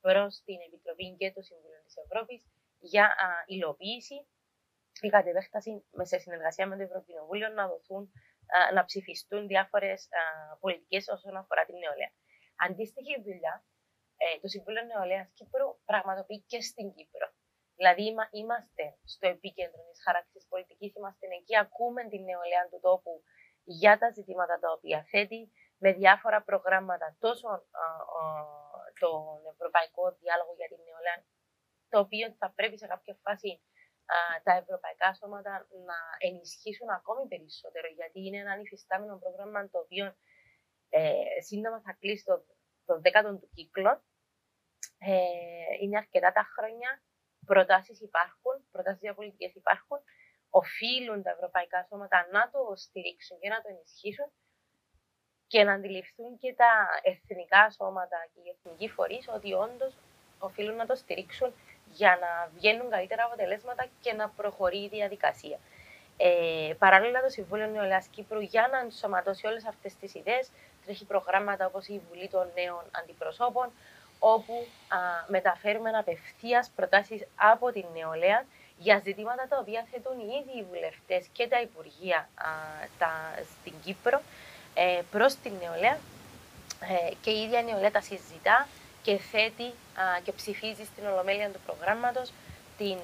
[0.04, 2.40] προς την Επιτροπή και το Συμβούλιο της Ευρώπης
[2.92, 4.18] για α, υλοποίηση
[5.00, 5.72] ή κατ' επέκταση
[6.10, 8.02] σε συνεργασία με το Ευρωκοινοβούλιο να δοθούν,
[8.56, 10.08] α, να ψηφιστούν διάφορες
[10.60, 12.12] πολιτικές όσον αφορά την νεολαία.
[12.66, 13.54] Αντίστοιχη δουλειά
[14.16, 17.28] ε, το Συμβούλιο Νεολαίας Κύπρου πραγματοποιεί και στην Κύπρο.
[17.78, 18.02] Δηλαδή
[18.40, 23.14] είμαστε στο επίκεντρο τη χάραξη πολιτικής, είμαστε εκεί, ακούμε την νεολαία του τόπου
[23.80, 25.40] για τα ζητήματα τα οποία θέτει,
[25.82, 27.60] με διάφορα προγράμματα, τόσο α,
[29.00, 31.18] τον Ευρωπαϊκό Διάλογο για την Νεολαία,
[31.94, 33.50] το οποίο θα πρέπει σε κάποια φάση
[34.14, 35.52] α, τα ευρωπαϊκά σώματα
[35.88, 40.06] να ενισχύσουν ακόμη περισσότερο, γιατί είναι ένα ανυφιστάμενο πρόγραμμα το οποίο
[40.88, 42.36] ε, σύντομα θα κλείσει το,
[42.86, 43.92] το δέκατο του κύκλο.
[44.98, 46.90] Ε, είναι αρκετά τα χρόνια,
[47.46, 49.98] προτάσεις υπάρχουν, προτάσεις για πολιτικές υπάρχουν,
[50.50, 54.28] οφείλουν τα ευρωπαϊκά σώματα να το στηρίξουν και να το ενισχύσουν
[55.46, 59.94] και να αντιληφθούν και τα εθνικά σώματα και οι εθνικοί φορείς ότι όντως
[60.38, 61.54] οφείλουν να το στηρίξουν
[61.94, 65.58] για να βγαίνουν καλύτερα αποτελέσματα και να προχωρεί η διαδικασία.
[66.16, 70.50] Ε, παράλληλα, το Συμβούλιο Νεολαίας Κύπρου για να ενσωματώσει όλες αυτές τις ιδέες
[70.84, 73.72] τρέχει προγράμματα όπως η Βουλή των Νέων Αντιπροσώπων,
[74.18, 78.44] όπου α, μεταφέρουμε απευθείας προτάσεις από την νεολαία
[78.78, 82.48] για ζητήματα τα οποία θέτουν οι ίδιοι οι βουλευτές και τα υπουργεία α,
[82.98, 83.10] τα,
[83.60, 84.20] στην Κύπρο
[84.74, 85.98] ε, προς την νεολαία
[86.80, 88.66] ε, και η ίδια νεολαία τα συζητά
[89.04, 89.68] και θέτει
[90.24, 92.32] και ψηφίζει στην ολομέλεια του προγράμματος
[92.78, 92.98] την,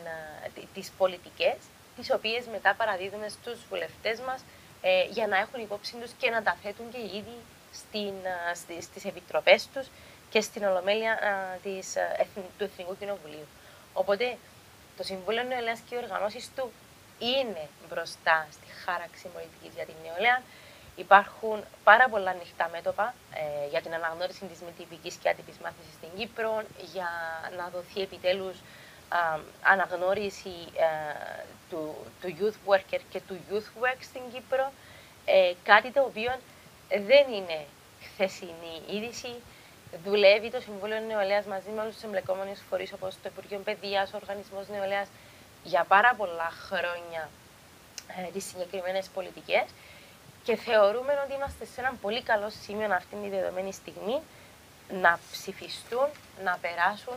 [0.74, 1.56] τις πολιτικές,
[1.96, 4.40] τις οποίες μετά παραδίδουμε στους βουλευτές μας
[4.82, 7.40] ε, για να έχουν υπόψη τους και να τα θέτουν και οι ίδιοι
[7.72, 8.14] στην,
[8.54, 9.86] στις, στις επιτροπές τους
[10.30, 11.18] και στην ολομέλεια
[11.62, 11.96] της,
[12.58, 13.46] του Εθνικού Κοινοβουλίου.
[13.92, 14.36] Οπότε
[14.96, 16.72] το Συμβούλιο Νεολαίας και οι οργανώσεις του
[17.18, 20.42] είναι μπροστά στη χάραξη πολιτικής για την νεολαία.
[21.04, 25.94] Υπάρχουν πάρα πολλά ανοιχτά μέτωπα ε, για την αναγνώριση της μη τυπικής και άτυπης μάθησης
[25.98, 27.08] στην Κύπρο, για
[27.56, 28.56] να δοθεί επιτέλους
[29.62, 30.88] αναγνώριση ε,
[31.70, 34.72] του, του youth worker και του youth work στην Κύπρο.
[35.24, 36.32] Ε, κάτι το οποίο
[36.88, 37.64] δεν είναι
[38.02, 39.32] χθεσινή είδηση.
[40.04, 44.16] Δουλεύει το Συμβούλιο Νεολαίας μαζί με όλους τους εμπλεκόμενους φορείς όπως το Υπουργείο Παιδείας, ο
[44.16, 45.08] Οργανισμός Νεολαίας
[45.64, 47.28] για πάρα πολλά χρόνια
[48.18, 49.64] ε, τις συγκεκριμένες πολιτικές
[50.42, 54.20] και θεωρούμε ότι είμαστε σε ένα πολύ καλό σημείο αυτή τη δεδομένη στιγμή
[55.00, 56.08] να ψηφιστούν,
[56.44, 57.14] να περάσουν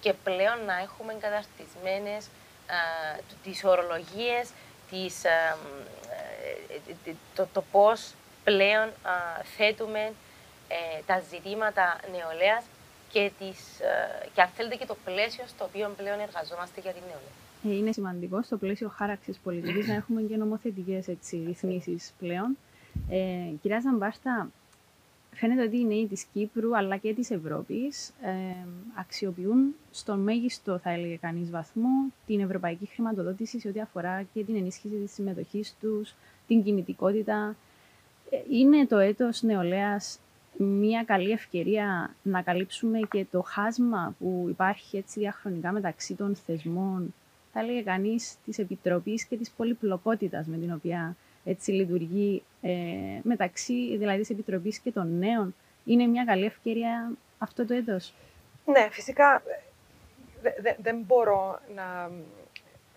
[0.00, 2.16] και πλέον να έχουμε εγκαταστισμένε
[2.70, 4.50] ε, τις ορολογίες,
[4.90, 5.56] τις, ε,
[7.06, 8.92] ε, το, το πώς πλέον
[9.56, 10.12] θέτουμε
[11.06, 12.64] τα ζητήματα νεολαίας
[13.12, 13.58] και, τις,
[14.34, 17.39] και αν θέλετε και το πλαίσιο στο οποίο πλέον εργαζόμαστε για την νεολαία.
[17.62, 21.06] Είναι σημαντικός στο πλαίσιο χάραξης πολιτικής να έχουμε και νομοθετικές
[21.46, 22.56] ρυθμίσεις πλέον.
[23.08, 24.50] Ε, κυρία Ζαμπάστα,
[25.34, 30.90] φαίνεται ότι οι νέοι της Κύπρου αλλά και της Ευρώπης ε, αξιοποιούν στον μέγιστο, θα
[30.90, 31.88] έλεγε κανείς, βαθμό
[32.26, 36.14] την ευρωπαϊκή χρηματοδότηση σε ό,τι αφορά και την ενίσχυση της συμμετοχής τους,
[36.46, 37.56] την κινητικότητα.
[38.30, 40.18] Ε, είναι το έτος νεολαίας
[40.56, 47.14] μια καλή ευκαιρία να καλύψουμε και το χάσμα που υπάρχει έτσι διαχρονικά μεταξύ των θεσμών,
[47.52, 52.72] θα έλεγε κανείς, της Επιτροπής και της πολυπλοκότητας με την οποία έτσι λειτουργεί ε,
[53.22, 55.54] μεταξύ δηλαδή της Επιτροπής και των νέων.
[55.84, 58.14] Είναι μια καλή ευκαιρία αυτό το έτος.
[58.64, 59.42] Ναι, φυσικά
[60.78, 62.10] δεν μπορώ να,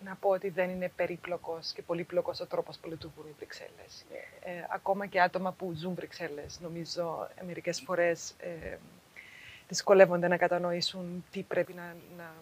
[0.04, 4.04] να πω ότι δεν είναι περίπλοκος και πολύπλοκος ο τρόπος που λειτουργούν οι Βρυξέλλες.
[4.44, 8.76] Ε, ακόμα και άτομα που ζουν Βρυξέλλες, νομίζω, μερικές φορές ε,
[9.68, 12.32] δυσκολεύονται να κατανοήσουν τι πρέπει να, να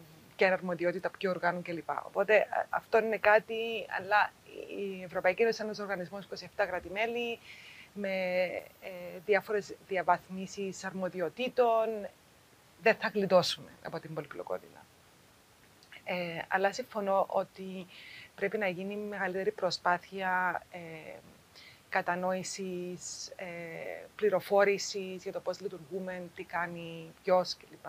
[0.42, 1.90] και αρμοδιότητα ποιο οργάνων κλπ.
[2.06, 4.32] Οπότε αυτό είναι κάτι, αλλά
[4.78, 7.38] η Ευρωπαϊκή Ένωση είναι ένας οργανισμός 27 κράτη-μέλη
[7.92, 8.10] με
[8.80, 8.90] ε,
[9.26, 12.08] διάφορες διαβαθμίσεις αρμοδιοτήτων.
[12.82, 14.86] Δεν θα γλιτώσουμε από την πολυπλοκότητα.
[16.04, 16.14] Ε,
[16.48, 17.86] αλλά συμφωνώ ότι
[18.34, 20.78] πρέπει να γίνει μεγαλύτερη προσπάθεια ε,
[21.88, 23.46] κατανόησης, ε,
[24.16, 27.86] πληροφόρησης για το πώς λειτουργούμε, τι κάνει ποιος κλπ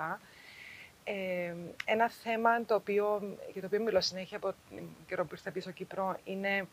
[1.86, 5.72] ένα θέμα το οποίο, για το οποίο μιλώ συνέχεια από την καιρό που ήρθα πίσω
[5.72, 6.68] Κύπρο είναι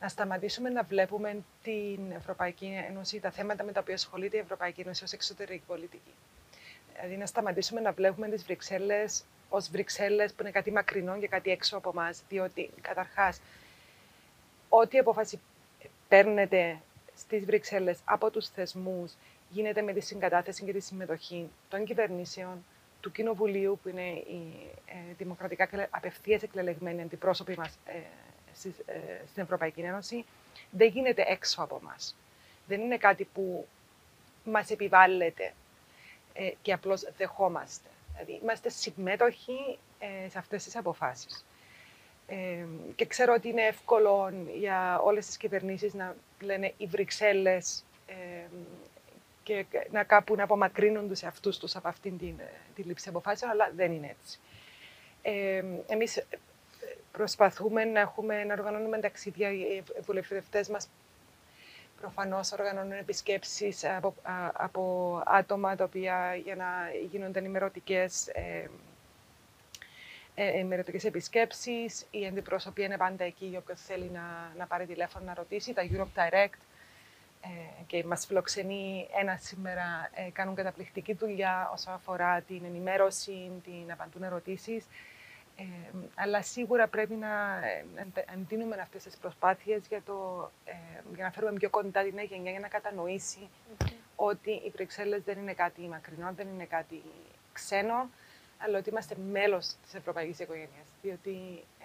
[0.00, 4.80] να σταματήσουμε να βλέπουμε την Ευρωπαϊκή Ένωση, τα θέματα με τα οποία ασχολείται η Ευρωπαϊκή
[4.80, 6.14] Ένωση ως εξωτερική πολιτική.
[6.94, 11.50] Δηλαδή να σταματήσουμε να βλέπουμε τις Βρυξέλλες ως Βρυξέλλες που είναι κάτι μακρινό και κάτι
[11.50, 13.40] έξω από εμάς, διότι καταρχάς
[14.68, 15.40] ό,τι απόφαση
[16.08, 16.80] παίρνεται
[17.16, 19.12] στις Βρυξέλλες από τους θεσμούς
[19.50, 22.64] γίνεται με τη συγκατάθεση και τη συμμετοχή των κυβερνήσεων,
[23.02, 27.96] του Κοινοβουλίου, που είναι οι ε, δημοκρατικά απευθείας εκλεγμένοι αντιπρόσωποι μας ε,
[28.86, 30.24] ε, στην Ευρωπαϊκή Ένωση,
[30.70, 31.96] δεν γίνεται έξω από εμά.
[32.66, 33.66] Δεν είναι κάτι που
[34.44, 35.52] μας επιβάλλεται
[36.32, 37.88] ε, και απλώς δεχόμαστε.
[38.12, 41.44] Δηλαδή, είμαστε συμμέτοχοι ε, σε αυτές τις αποφάσεις.
[42.26, 47.84] Ε, και ξέρω ότι είναι εύκολο για όλες τις κυβερνήσεις να λένε οι Βρυξέλλες
[49.42, 53.50] και να κάπου να απομακρύνουν τους εαυτούς τους από αυτήν την, ε, τη λήψη αποφάσεων,
[53.50, 54.38] αλλά δεν είναι έτσι.
[55.22, 56.24] Ε, εμείς ε,
[57.12, 60.88] προσπαθούμε να, έχουμε, να οργανώνουμε ταξίδια, οι βουλευτές μας
[62.00, 64.14] προφανώς οργανώνουν επισκέψεις από,
[64.52, 66.66] από άτομα τα οποία για να
[67.10, 68.28] γίνονται ενημερωτικές
[70.34, 72.06] ε, ενημερωτικές επισκέψεις.
[72.10, 75.72] Οι αντιπρόσωποι είναι πάντα εκεί, όποιος θέλει να, να πάρει τηλέφωνο να ρωτήσει.
[75.72, 76.71] Τα Europe Direct ε,
[77.86, 84.22] και μας φιλοξενεί ένα σήμερα, ε, κάνουν καταπληκτική δουλειά όσον αφορά την ενημέρωση, την απαντούν
[84.22, 84.86] ερωτήσεις.
[85.56, 85.62] Ε,
[86.14, 87.60] αλλά σίγουρα πρέπει να
[88.34, 90.72] εντείνουμε αυτές τις προσπάθειες για, το, ε,
[91.14, 93.48] για να φέρουμε πιο κοντά την νέα γενιά για να κατανοήσει
[94.16, 97.02] ότι οι Βρυξέλλες δεν είναι κάτι μακρινό, δεν είναι κάτι
[97.52, 98.08] ξένο,
[98.58, 100.86] αλλά ότι είμαστε μέλος της ευρωπαϊκής οικογένειας.
[101.02, 101.84] Διότι ε,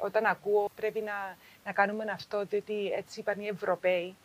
[0.00, 4.16] όταν ακούω πρέπει να, να κάνουμε αυτό, διότι έτσι είπαν οι Ευρωπαίοι.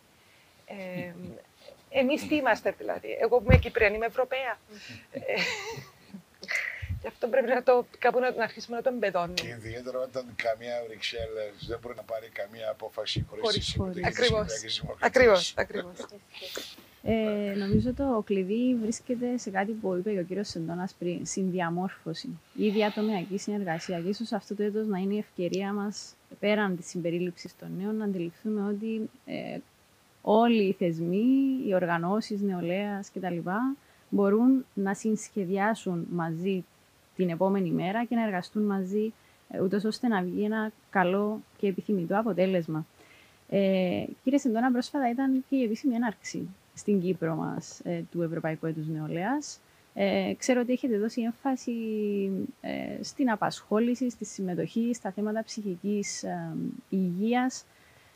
[0.66, 1.14] Ε,
[1.94, 3.18] Εμείς τι είμαστε δηλαδή.
[3.22, 4.58] Εγώ είμαι Κυπριανή, είμαι Ευρωπαία.
[5.12, 5.20] Ε,
[7.02, 9.42] Γι' αυτό πρέπει να το, κάπου να, να αρχίσουμε να το Και εμπεδώνουμε.
[9.48, 14.18] ιδιαίτερα όταν καμία Βρυξέλλες δεν μπορεί να πάρει καμία απόφαση χωρίς τη Χωρίς- συμμετοχή της
[14.18, 14.40] Ακριβώς.
[14.54, 15.10] Κυπριακής Δημοκρατίας.
[15.10, 15.96] Ακριβώς, ακριβώς.
[17.04, 22.40] Ε, νομίζω το κλειδί βρίσκεται σε κάτι που είπε και ο κύριος Σεντώνας πριν, συνδιαμόρφωση
[22.56, 24.00] ή διατομιακή συνεργασία.
[24.00, 27.96] Και ίσως αυτό το έτος να είναι η ευκαιρία μας, πέραν της συμπερίληψης των νέων,
[27.96, 29.58] να αντιληφθούμε ότι ε,
[30.22, 31.26] όλοι οι θεσμοί,
[31.68, 33.38] οι οργανώσεις νεολαίας κτλ.
[34.10, 36.64] μπορούν να συνσχεδιάσουν μαζί
[37.16, 39.14] την επόμενη μέρα και να εργαστούν μαζί,
[39.50, 42.86] ε, ούτως ώστε να βγει ένα καλό και επιθυμητό αποτέλεσμα.
[43.50, 48.66] Ε, κύριε Σεντώνα, πρόσφατα ήταν και η επίσημη έναρξη στην Κύπρο μας ε, του Ευρωπαϊκού
[48.66, 49.60] Έτους Νεολαίας.
[49.94, 51.74] Ε, ξέρω ότι έχετε δώσει έμφαση
[52.62, 56.56] ε, στην απασχόληση, στη συμμετοχή, στα θέματα ψυχικής ε,
[56.90, 57.66] υγείας.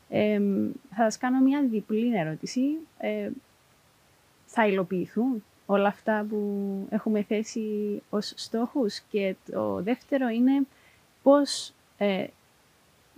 [0.08, 0.40] Ε,
[0.90, 2.60] θα σας κάνω μια διπλή ερώτηση.
[2.98, 3.30] Ε,
[4.46, 6.40] θα υλοποιηθούν όλα αυτά που
[6.90, 10.66] έχουμε θέσει ως στόχους; Και το δεύτερο είναι
[11.22, 12.26] πώς ε,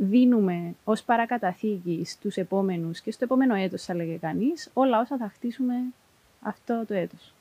[0.00, 5.28] δίνουμε ως παρακαταθήκη στους επόμενους και στο επόμενο έτος, θα λέγε κανείς, όλα όσα θα
[5.34, 5.74] χτίσουμε
[6.40, 7.32] αυτό το έτος.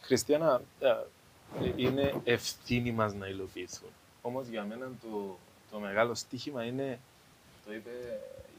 [0.00, 3.88] Χριστιανά, ε, είναι ευθύνη μας να υλοποιηθούν.
[4.22, 5.38] Όμως για μένα το,
[5.70, 6.98] το μεγάλο στίχημα είναι,
[7.66, 7.90] το είπε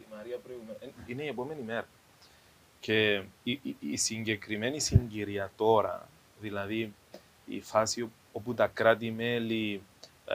[0.01, 1.87] η Μαρία προηγουμένως, ε, είναι η επόμενη μέρα.
[2.79, 6.07] Και η, η, η συγκεκριμένη συγκυρία τώρα,
[6.41, 6.93] δηλαδή
[7.45, 9.90] η φάση όπου τα κράτη-μέλη ε,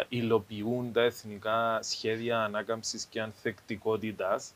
[0.08, 4.52] υλοποιούν τα εθνικά σχέδια ανάκαμψης και ανθεκτικότητας,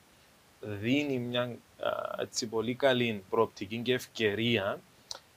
[0.61, 4.81] δίνει μια ε, έτσι, πολύ καλή προοπτική και ευκαιρία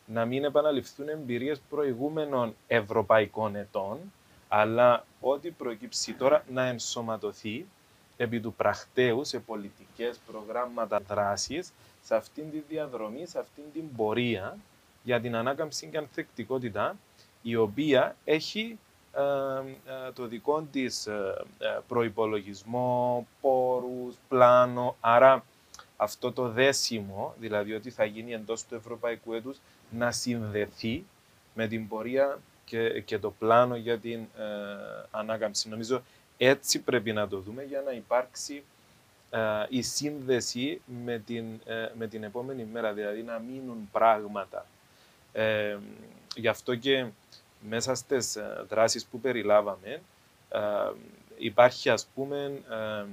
[0.05, 3.97] να μην επαναληφθούν εμπειρίες προηγούμενων ευρωπαϊκών ετών,
[4.47, 7.65] αλλά ό,τι προκύψει τώρα να ενσωματωθεί
[8.17, 11.73] επί του πρακτέου σε πολιτικές προγράμματα δράσης,
[12.03, 14.57] σε αυτήν τη διαδρομή, σε αυτήν την πορεία
[15.03, 16.95] για την ανάκαμψη και ανθεκτικότητα,
[17.41, 18.92] η οποία έχει ε, ε,
[20.13, 25.43] το δικό της ε, ε, προϋπολογισμό, πόρους, πλάνο, άρα
[25.97, 29.57] αυτό το δέσιμο, δηλαδή ότι θα γίνει εντός του ευρωπαϊκού έτους,
[29.89, 31.03] να συνδεθεί
[31.53, 34.25] με την πορεία και, και το πλάνο για την ε,
[35.11, 35.69] ανάκαμψη.
[35.69, 36.01] Νομίζω
[36.37, 38.63] έτσι πρέπει να το δούμε για να υπάρξει
[39.29, 39.39] ε,
[39.69, 44.65] η σύνδεση με την, ε, με την επόμενη μέρα, δηλαδή να μείνουν πράγματα.
[45.33, 45.77] Ε,
[46.35, 47.05] γι' αυτό και
[47.69, 50.01] μέσα στις ε, δράσεις που περιλάβαμε
[50.49, 50.59] ε,
[51.37, 53.05] υπάρχει ας πούμε ε,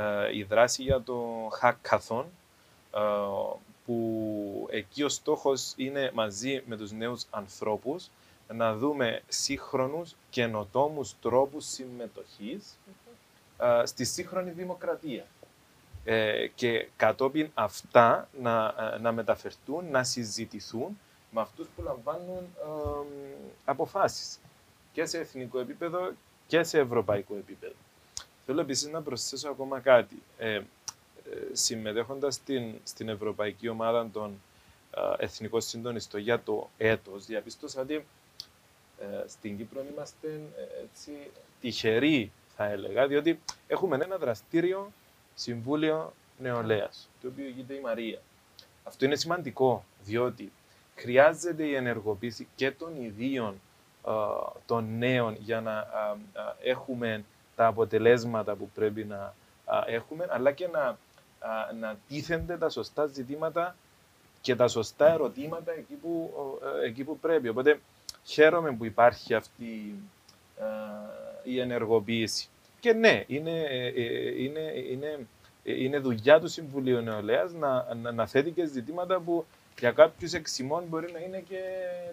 [0.00, 2.24] ε, η δράση για το hackathon
[2.94, 3.00] ε,
[3.86, 8.10] που εκεί ο στόχος είναι μαζί με τους νέους ανθρώπους
[8.54, 12.78] να δούμε σύγχρονους καινοτόμους τρόπους συμμετοχής
[13.58, 15.24] ε, στη σύγχρονη δημοκρατία.
[16.04, 20.98] Ε, και κατόπιν αυτά να, ε, να μεταφερθούν, να συζητηθούν
[21.34, 23.06] με αυτούς που λαμβάνουν ε,
[23.64, 24.38] αποφάσεις
[24.92, 26.12] και σε εθνικό επίπεδο
[26.46, 27.74] και σε ευρωπαϊκό επίπεδο.
[28.46, 30.22] Θέλω επίσης να προσθέσω ακόμα κάτι.
[30.38, 30.64] Ε, ε,
[31.52, 34.40] συμμετέχοντας στην, στην Ευρωπαϊκή Ομάδα των
[34.96, 37.94] ε, Εθνικών Συντονιστών για το έτος, διαπίστωσα ότι
[38.98, 41.30] ε, στην Κύπρο είμαστε ε, έτσι,
[41.60, 44.92] τυχεροί, θα έλεγα, διότι έχουμε ένα δραστήριο
[45.34, 48.20] Συμβούλιο Νεολαίας, το οποίο γίνεται η Μαρία.
[48.84, 50.52] Αυτό είναι σημαντικό, διότι
[51.02, 53.60] χρειάζεται η ενεργοποίηση και των ιδίων
[54.06, 54.10] ε,
[54.66, 57.24] των νέων για να ε, ε, έχουμε
[57.56, 59.34] τα αποτελέσματα που πρέπει να
[59.86, 60.98] ε, έχουμε, αλλά και να,
[61.70, 63.76] ε, να τίθενται τα σωστά ζητήματα
[64.40, 66.32] και τα σωστά ερωτήματα εκεί που,
[66.82, 67.48] ε, εκεί που πρέπει.
[67.48, 67.80] Οπότε
[68.24, 69.94] χαίρομαι που υπάρχει αυτή
[70.58, 70.64] ε,
[71.42, 72.48] η ενεργοποίηση.
[72.80, 75.26] Και ναι, είναι, ε, ε, είναι, είναι,
[75.64, 79.44] ε, είναι δουλειά του Συμβουλίου Νεολαίας να, να, να θέτει και ζητήματα που
[79.78, 81.60] για κάποιους εξημών μπορεί να είναι και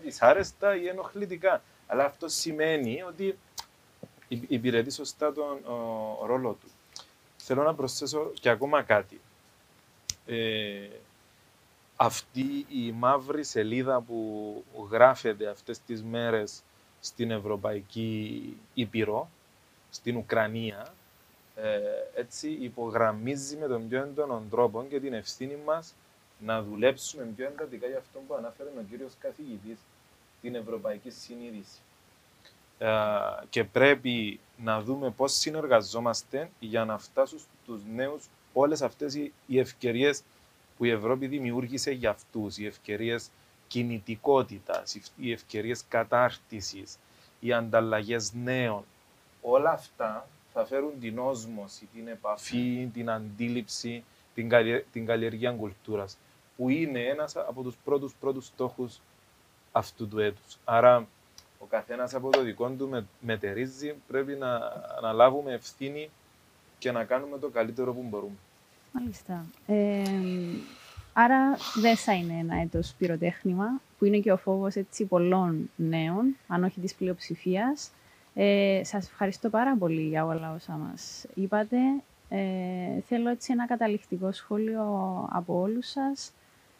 [0.04, 1.62] δυσάρεστα ή ενοχλητικά.
[1.88, 3.38] Αλλά αυτό σημαίνει ότι
[4.28, 6.68] υ- υπηρετεί σωστά τον ο, ρόλο του.
[7.38, 9.22] Θέλω να προσθέσω και ακόμα κάτι.
[10.26, 10.88] Ε,
[11.96, 16.62] αυτή η μαύρη σελίδα που γράφεται αυτές τις μέρες
[17.00, 19.30] στην Ευρωπαϊκή Ήπειρο,
[19.90, 20.94] στην Ουκρανία,
[21.56, 21.80] ε,
[22.16, 25.96] έτσι υπογραμμίζει με τον πιο έντονο τρόπο και την ευθύνη μας
[26.40, 29.78] να δουλέψουμε πιο εντατικά για αυτό που ανάφερε ο κύριος καθηγητής,
[30.42, 31.80] την Ευρωπαϊκή Συνείδηση.
[32.78, 32.90] Ε,
[33.50, 39.60] και πρέπει να δούμε πώς συνεργαζόμαστε για να φτάσουν στους νέους όλες αυτές οι, οι
[39.60, 40.22] ευκαιρίες
[40.78, 43.30] που η Ευρώπη δημιούργησε για αυτούς, οι ευκαιρίες
[43.68, 46.98] κινητικότητας, οι- οι ευκαιρίες κατάρτισης,
[47.40, 48.84] οι ανταλλαγές νέων.
[49.42, 56.18] Όλα αυτά θα φέρουν την όσμωση, την επαφή, την αντίληψη, την, καλλιε- την καλλιεργία κουλτούρας,
[56.60, 59.00] που είναι ένας από τους πρώτους πρώτους στόχους
[59.72, 60.58] αυτού του έτους.
[60.66, 61.08] Άρα
[61.60, 64.56] ο καθένας από το δικό του με, μετερίζει, πρέπει να
[64.98, 66.10] αναλάβουμε ευθύνη
[66.80, 68.36] και να κάνουμε το καλύτερο που μπορούμε.
[68.92, 69.46] Μάλιστα.
[69.68, 70.04] Ε,
[71.14, 76.36] άρα δεν θα είναι ένα έτος πυροτέχνημα, που είναι και ο φόβος έτσι, πολλών νέων,
[76.48, 77.92] αν όχι της πλειοψηφίας.
[78.34, 81.78] Ε, σας ευχαριστώ πάρα πολύ για όλα όσα μας είπατε.
[82.30, 84.82] Ε, θέλω έτσι ένα καταληκτικό σχόλιο
[85.32, 86.32] από όλους σας,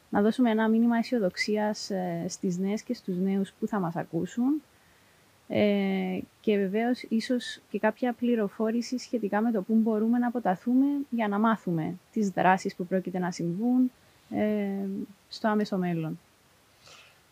[0.10, 4.62] να δώσουμε ένα μήνυμα αισιοδοξίας ε, στις νέες και στους νέους που θα μας ακούσουν
[5.52, 11.28] ε, και βεβαίως ίσως και κάποια πληροφόρηση σχετικά με το πού μπορούμε να αποταθούμε για
[11.28, 13.92] να μάθουμε τις δράσεις που πρόκειται να συμβούν
[14.30, 14.86] ε,
[15.30, 16.20] στο άμεσο μέλλον.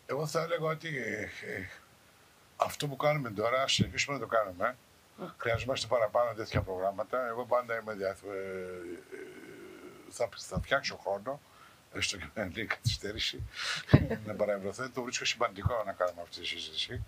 [0.06, 1.26] Εγώ θα έλεγα ότι ε,
[2.56, 4.76] αυτό που κάνουμε τώρα, ας συνεχίσουμε να το κάνουμε.
[5.36, 7.26] Χρειαζόμαστε παραπάνω τέτοια προγράμματα.
[7.26, 8.32] Εγώ πάντα είμαι διάθετο.
[10.08, 11.40] θα, θα φτιάξω χρόνο,
[11.98, 13.42] έστω και με λίγη καθυστέρηση,
[14.26, 14.90] να παραευρεθώ.
[14.90, 17.02] Το βρίσκω σημαντικό να κάνουμε αυτή τη συζήτηση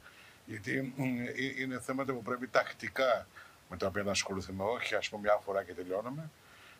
[0.50, 3.26] γιατί ε, είναι θέματα που πρέπει τακτικά
[3.70, 6.30] με τα οποία να ασχοληθούμε, όχι ας πούμε μια φορά και τελειώνουμε.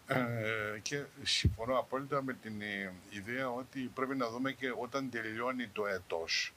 [0.07, 5.67] Ε, και συμφωνώ απόλυτα με την ε, ιδέα ότι πρέπει να δούμε και όταν τελειώνει
[5.67, 6.53] το έτος.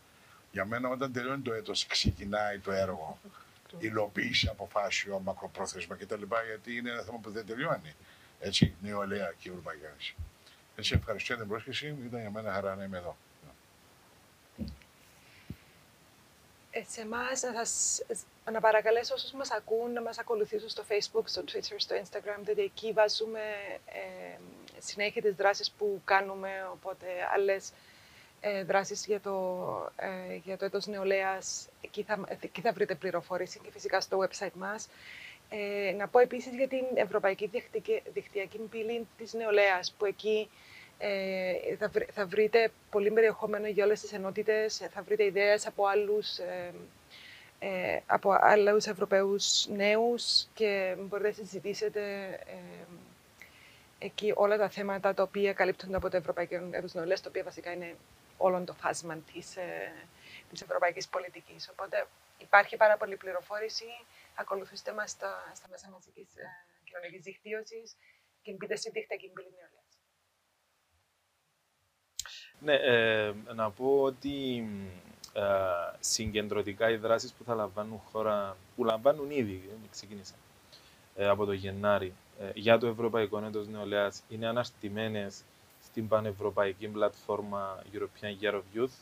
[0.52, 3.20] Για μένα όταν τελειώνει το έτος ξεκινάει το έργο.
[3.80, 6.22] Υλοποίηση αποφάσεων, μακροπρόθεσμα κτλ.
[6.48, 7.94] Γιατί είναι ένα θέμα που δεν τελειώνει.
[8.40, 9.52] Έτσι, νεολαία και η
[10.76, 10.94] Ευρωπαϊκή Ένωση.
[10.94, 11.88] Έτσι, ευχαριστώ για την πρόσκληση.
[12.06, 13.16] Ήταν για μένα χαρά να είμαι εδώ.
[16.76, 18.02] Ε, σε εμάς να, σας,
[18.52, 22.62] να παρακαλέσω όσους μας ακούν να μας ακολουθήσουν στο Facebook, στο Twitter, στο Instagram, διότι
[22.62, 23.40] εκεί βάζουμε
[23.86, 24.38] ε,
[24.80, 27.72] συνέχεια τις δράσεις που κάνουμε, οπότε άλλες
[28.42, 33.60] ε, δράσεις για το, ε, για το έτος νεολαίας, εκεί θα, εκεί θα βρείτε πληροφόρηση
[33.60, 34.88] και φυσικά στο website μας.
[35.56, 37.50] Ε, να πω επίσης για την Ευρωπαϊκή
[38.14, 40.50] Δικτυακή Πύλη της Νεολαίας, που εκεί
[40.98, 46.38] ε, θα, θα, βρείτε πολύ περιεχόμενο για όλες τις ενότητες, θα βρείτε ιδέες από άλλους,
[46.38, 46.74] ε,
[47.60, 52.02] ε, από άλλους Ευρωπαίους νέους και μπορείτε να συζητήσετε
[52.46, 52.86] ε,
[54.00, 57.72] εκεί όλα τα θέματα τα οποία καλύπτονται από το Ευρωπαϊκό Έτος Νεολαίας, το οποίο βασικά
[57.72, 57.96] είναι
[58.38, 59.92] όλο το φάσμα της, ε,
[60.52, 61.70] της ευρωπαϊκής πολιτικής.
[61.72, 62.06] Οπότε
[62.38, 63.86] υπάρχει πάρα πολλή πληροφόρηση.
[64.36, 66.44] Ακολουθήστε μας στα, στα μέσα μαζικής ε,
[66.84, 67.96] κοινωνικής δικτύωσης
[68.42, 69.72] και μπείτε στη δικτυακή νεολαία.
[72.60, 74.68] Ναι, ε, να πω ότι
[75.34, 75.42] ε,
[76.00, 80.38] συγκεντρωτικά οι δράσεις που θα λαμβάνουν χώρα, που λαμβάνουν ήδη, ε, ξεκίνησαν
[81.16, 85.44] ε, από το Γενάρη, ε, για το Ευρωπαϊκό Έτος Νεολαίας είναι αναρτημένες
[85.84, 88.96] στην πανευρωπαϊκή πλατφόρμα European Year of Youth.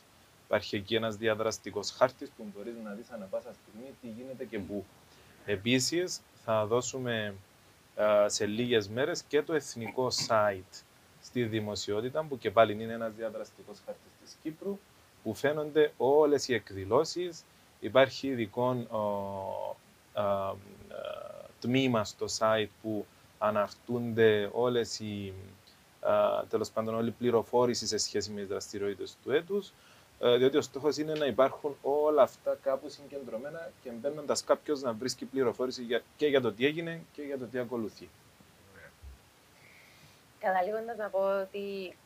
[0.44, 4.58] Υπάρχει εκεί ένας διαδραστικός χάρτης που μπορείς να δεις ανά πάσα στιγμή τι γίνεται και
[4.58, 4.84] πού.
[5.46, 7.34] Επίσης, θα δώσουμε
[8.26, 10.82] σε λίγες μέρες και το εθνικό site
[11.22, 14.78] στη δημοσιότητα, που και πάλι είναι ένας διαδραστικός χάρτης της Κύπρου,
[15.22, 17.44] που φαίνονται όλες οι εκδηλώσεις.
[17.80, 18.86] Υπάρχει ειδικό
[21.60, 23.06] τμήμα στο site που
[23.38, 25.32] αναρτούνται όλες οι,
[26.48, 29.72] τέλος πάντων, όλη η πληροφόρηση σε σχέση με τις δραστηριότητες του έτους, ε,
[30.22, 35.24] διότι ο στόχος είναι να υπάρχουν όλα αυτά κάπου συγκεντρωμένα και μπαίνοντας κάποιος να βρίσκει
[35.24, 38.08] πληροφόρηση και για το τι έγινε και για το τι ακολουθεί.
[40.38, 41.96] Καταλήγοντα να πω ότι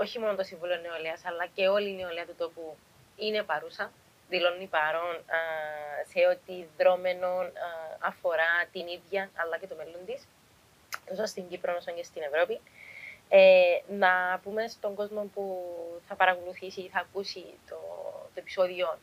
[0.00, 2.76] όχι μόνο το Συμβούλιο Νεολαίας, αλλά και όλη η νεολαία του τόπου
[3.16, 3.92] είναι παρούσα,
[4.28, 5.16] δηλώνει παρόν
[6.10, 7.28] σε ό,τι δρόμενο
[7.98, 10.26] αφορά την ίδια αλλά και το μέλλον της,
[11.08, 12.60] τόσο στην Κύπρο όσο και στην Ευρώπη.
[13.28, 15.44] Ε, να πούμε στον κόσμο που
[16.08, 17.76] θα παρακολουθήσει ή θα ακούσει το,
[18.34, 18.98] το επεισόδιο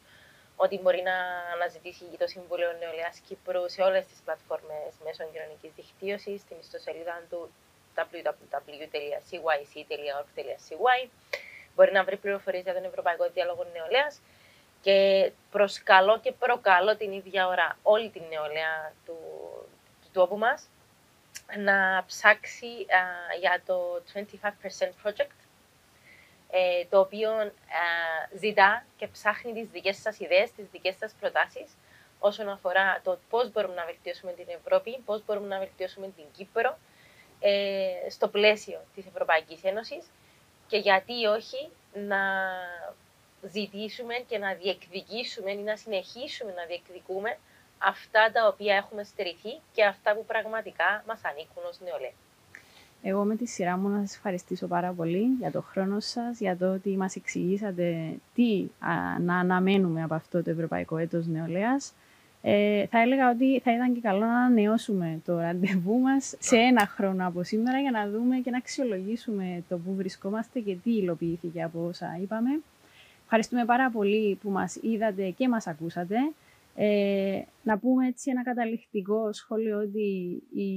[0.56, 1.16] ότι μπορεί να
[1.54, 7.52] αναζητήσει το Συμβούλιο Νεολαίας Κύπρου σε όλες τις πλατφόρμες μέσω κοινωνικής δικτύωσης, στην ιστοσελίδα του
[7.96, 8.70] www.cyc.org.cy.
[11.76, 14.22] Μπορεί να βρει πληροφορίες για τον Ευρωπαϊκό Διάλογο Νεολαίας
[14.82, 19.18] και προσκαλώ και προκαλώ την ίδια ώρα όλη την νεολαία του,
[20.02, 20.70] του τόπου μας
[21.58, 22.68] να ψάξει
[23.40, 24.20] για το 25%
[25.04, 25.36] Project
[26.50, 27.52] ε, το οποίο
[28.40, 31.78] ζητά και ψάχνει τις δικές σας ιδέες, τις δικές σας προτάσεις
[32.20, 36.78] όσον αφορά το πώς μπορούμε να βελτιώσουμε την Ευρώπη, πώς μπορούμε να βελτιώσουμε την Κύπρο,
[37.40, 40.06] ε, στο πλαίσιο της Ευρωπαϊκής Ένωσης
[40.68, 42.22] και γιατί όχι να
[43.42, 47.38] ζητήσουμε και να διεκδικήσουμε ή να συνεχίσουμε να διεκδικούμε
[47.78, 52.14] αυτά τα οποία έχουμε στερηθεί και αυτά που πραγματικά μας ανήκουν ως νεολαία.
[53.08, 56.58] Εγώ με τη σειρά μου να σας ευχαριστήσω πάρα πολύ για το χρόνο σας, για
[56.58, 58.68] το ότι μας εξηγήσατε τι
[59.20, 61.94] να αναμένουμε από αυτό το Ευρωπαϊκό Έτος Νεολαίας.
[62.42, 66.88] Ε, θα έλεγα ότι θα ήταν και καλό να ανανεώσουμε το ραντεβού μας σε ένα
[66.88, 71.64] χρόνο από σήμερα για να δούμε και να αξιολογήσουμε το που βρισκόμαστε και τι υλοποιήθηκε
[71.64, 72.60] από όσα είπαμε.
[73.24, 76.16] Ευχαριστούμε πάρα πολύ που μας είδατε και μας ακούσατε.
[76.78, 80.08] Ε, να πούμε έτσι ένα καταληκτικό σχόλιο ότι
[80.54, 80.70] η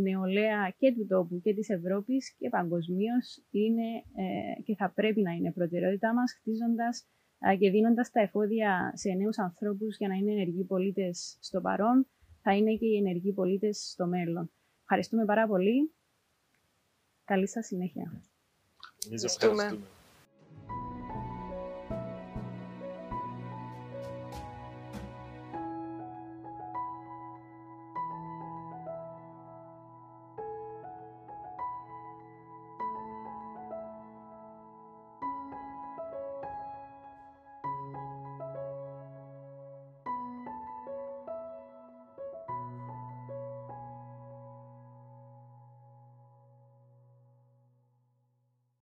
[0.00, 5.32] νεολαία και του τόπου και της Ευρώπης και παγκοσμίως είναι ε, και θα πρέπει να
[5.32, 7.06] είναι προτεραιότητά μας, χτίζοντας
[7.38, 12.06] ε, και δίνοντας τα εφόδια σε νέους ανθρώπους για να είναι ενεργοί πολίτες στο παρόν,
[12.42, 14.50] θα είναι και οι ενεργοί πολίτες στο μέλλον.
[14.80, 15.92] Ευχαριστούμε πάρα πολύ.
[17.24, 18.22] Καλή σας συνέχεια.
[19.08, 19.78] Εμείς ευχαριστούμε.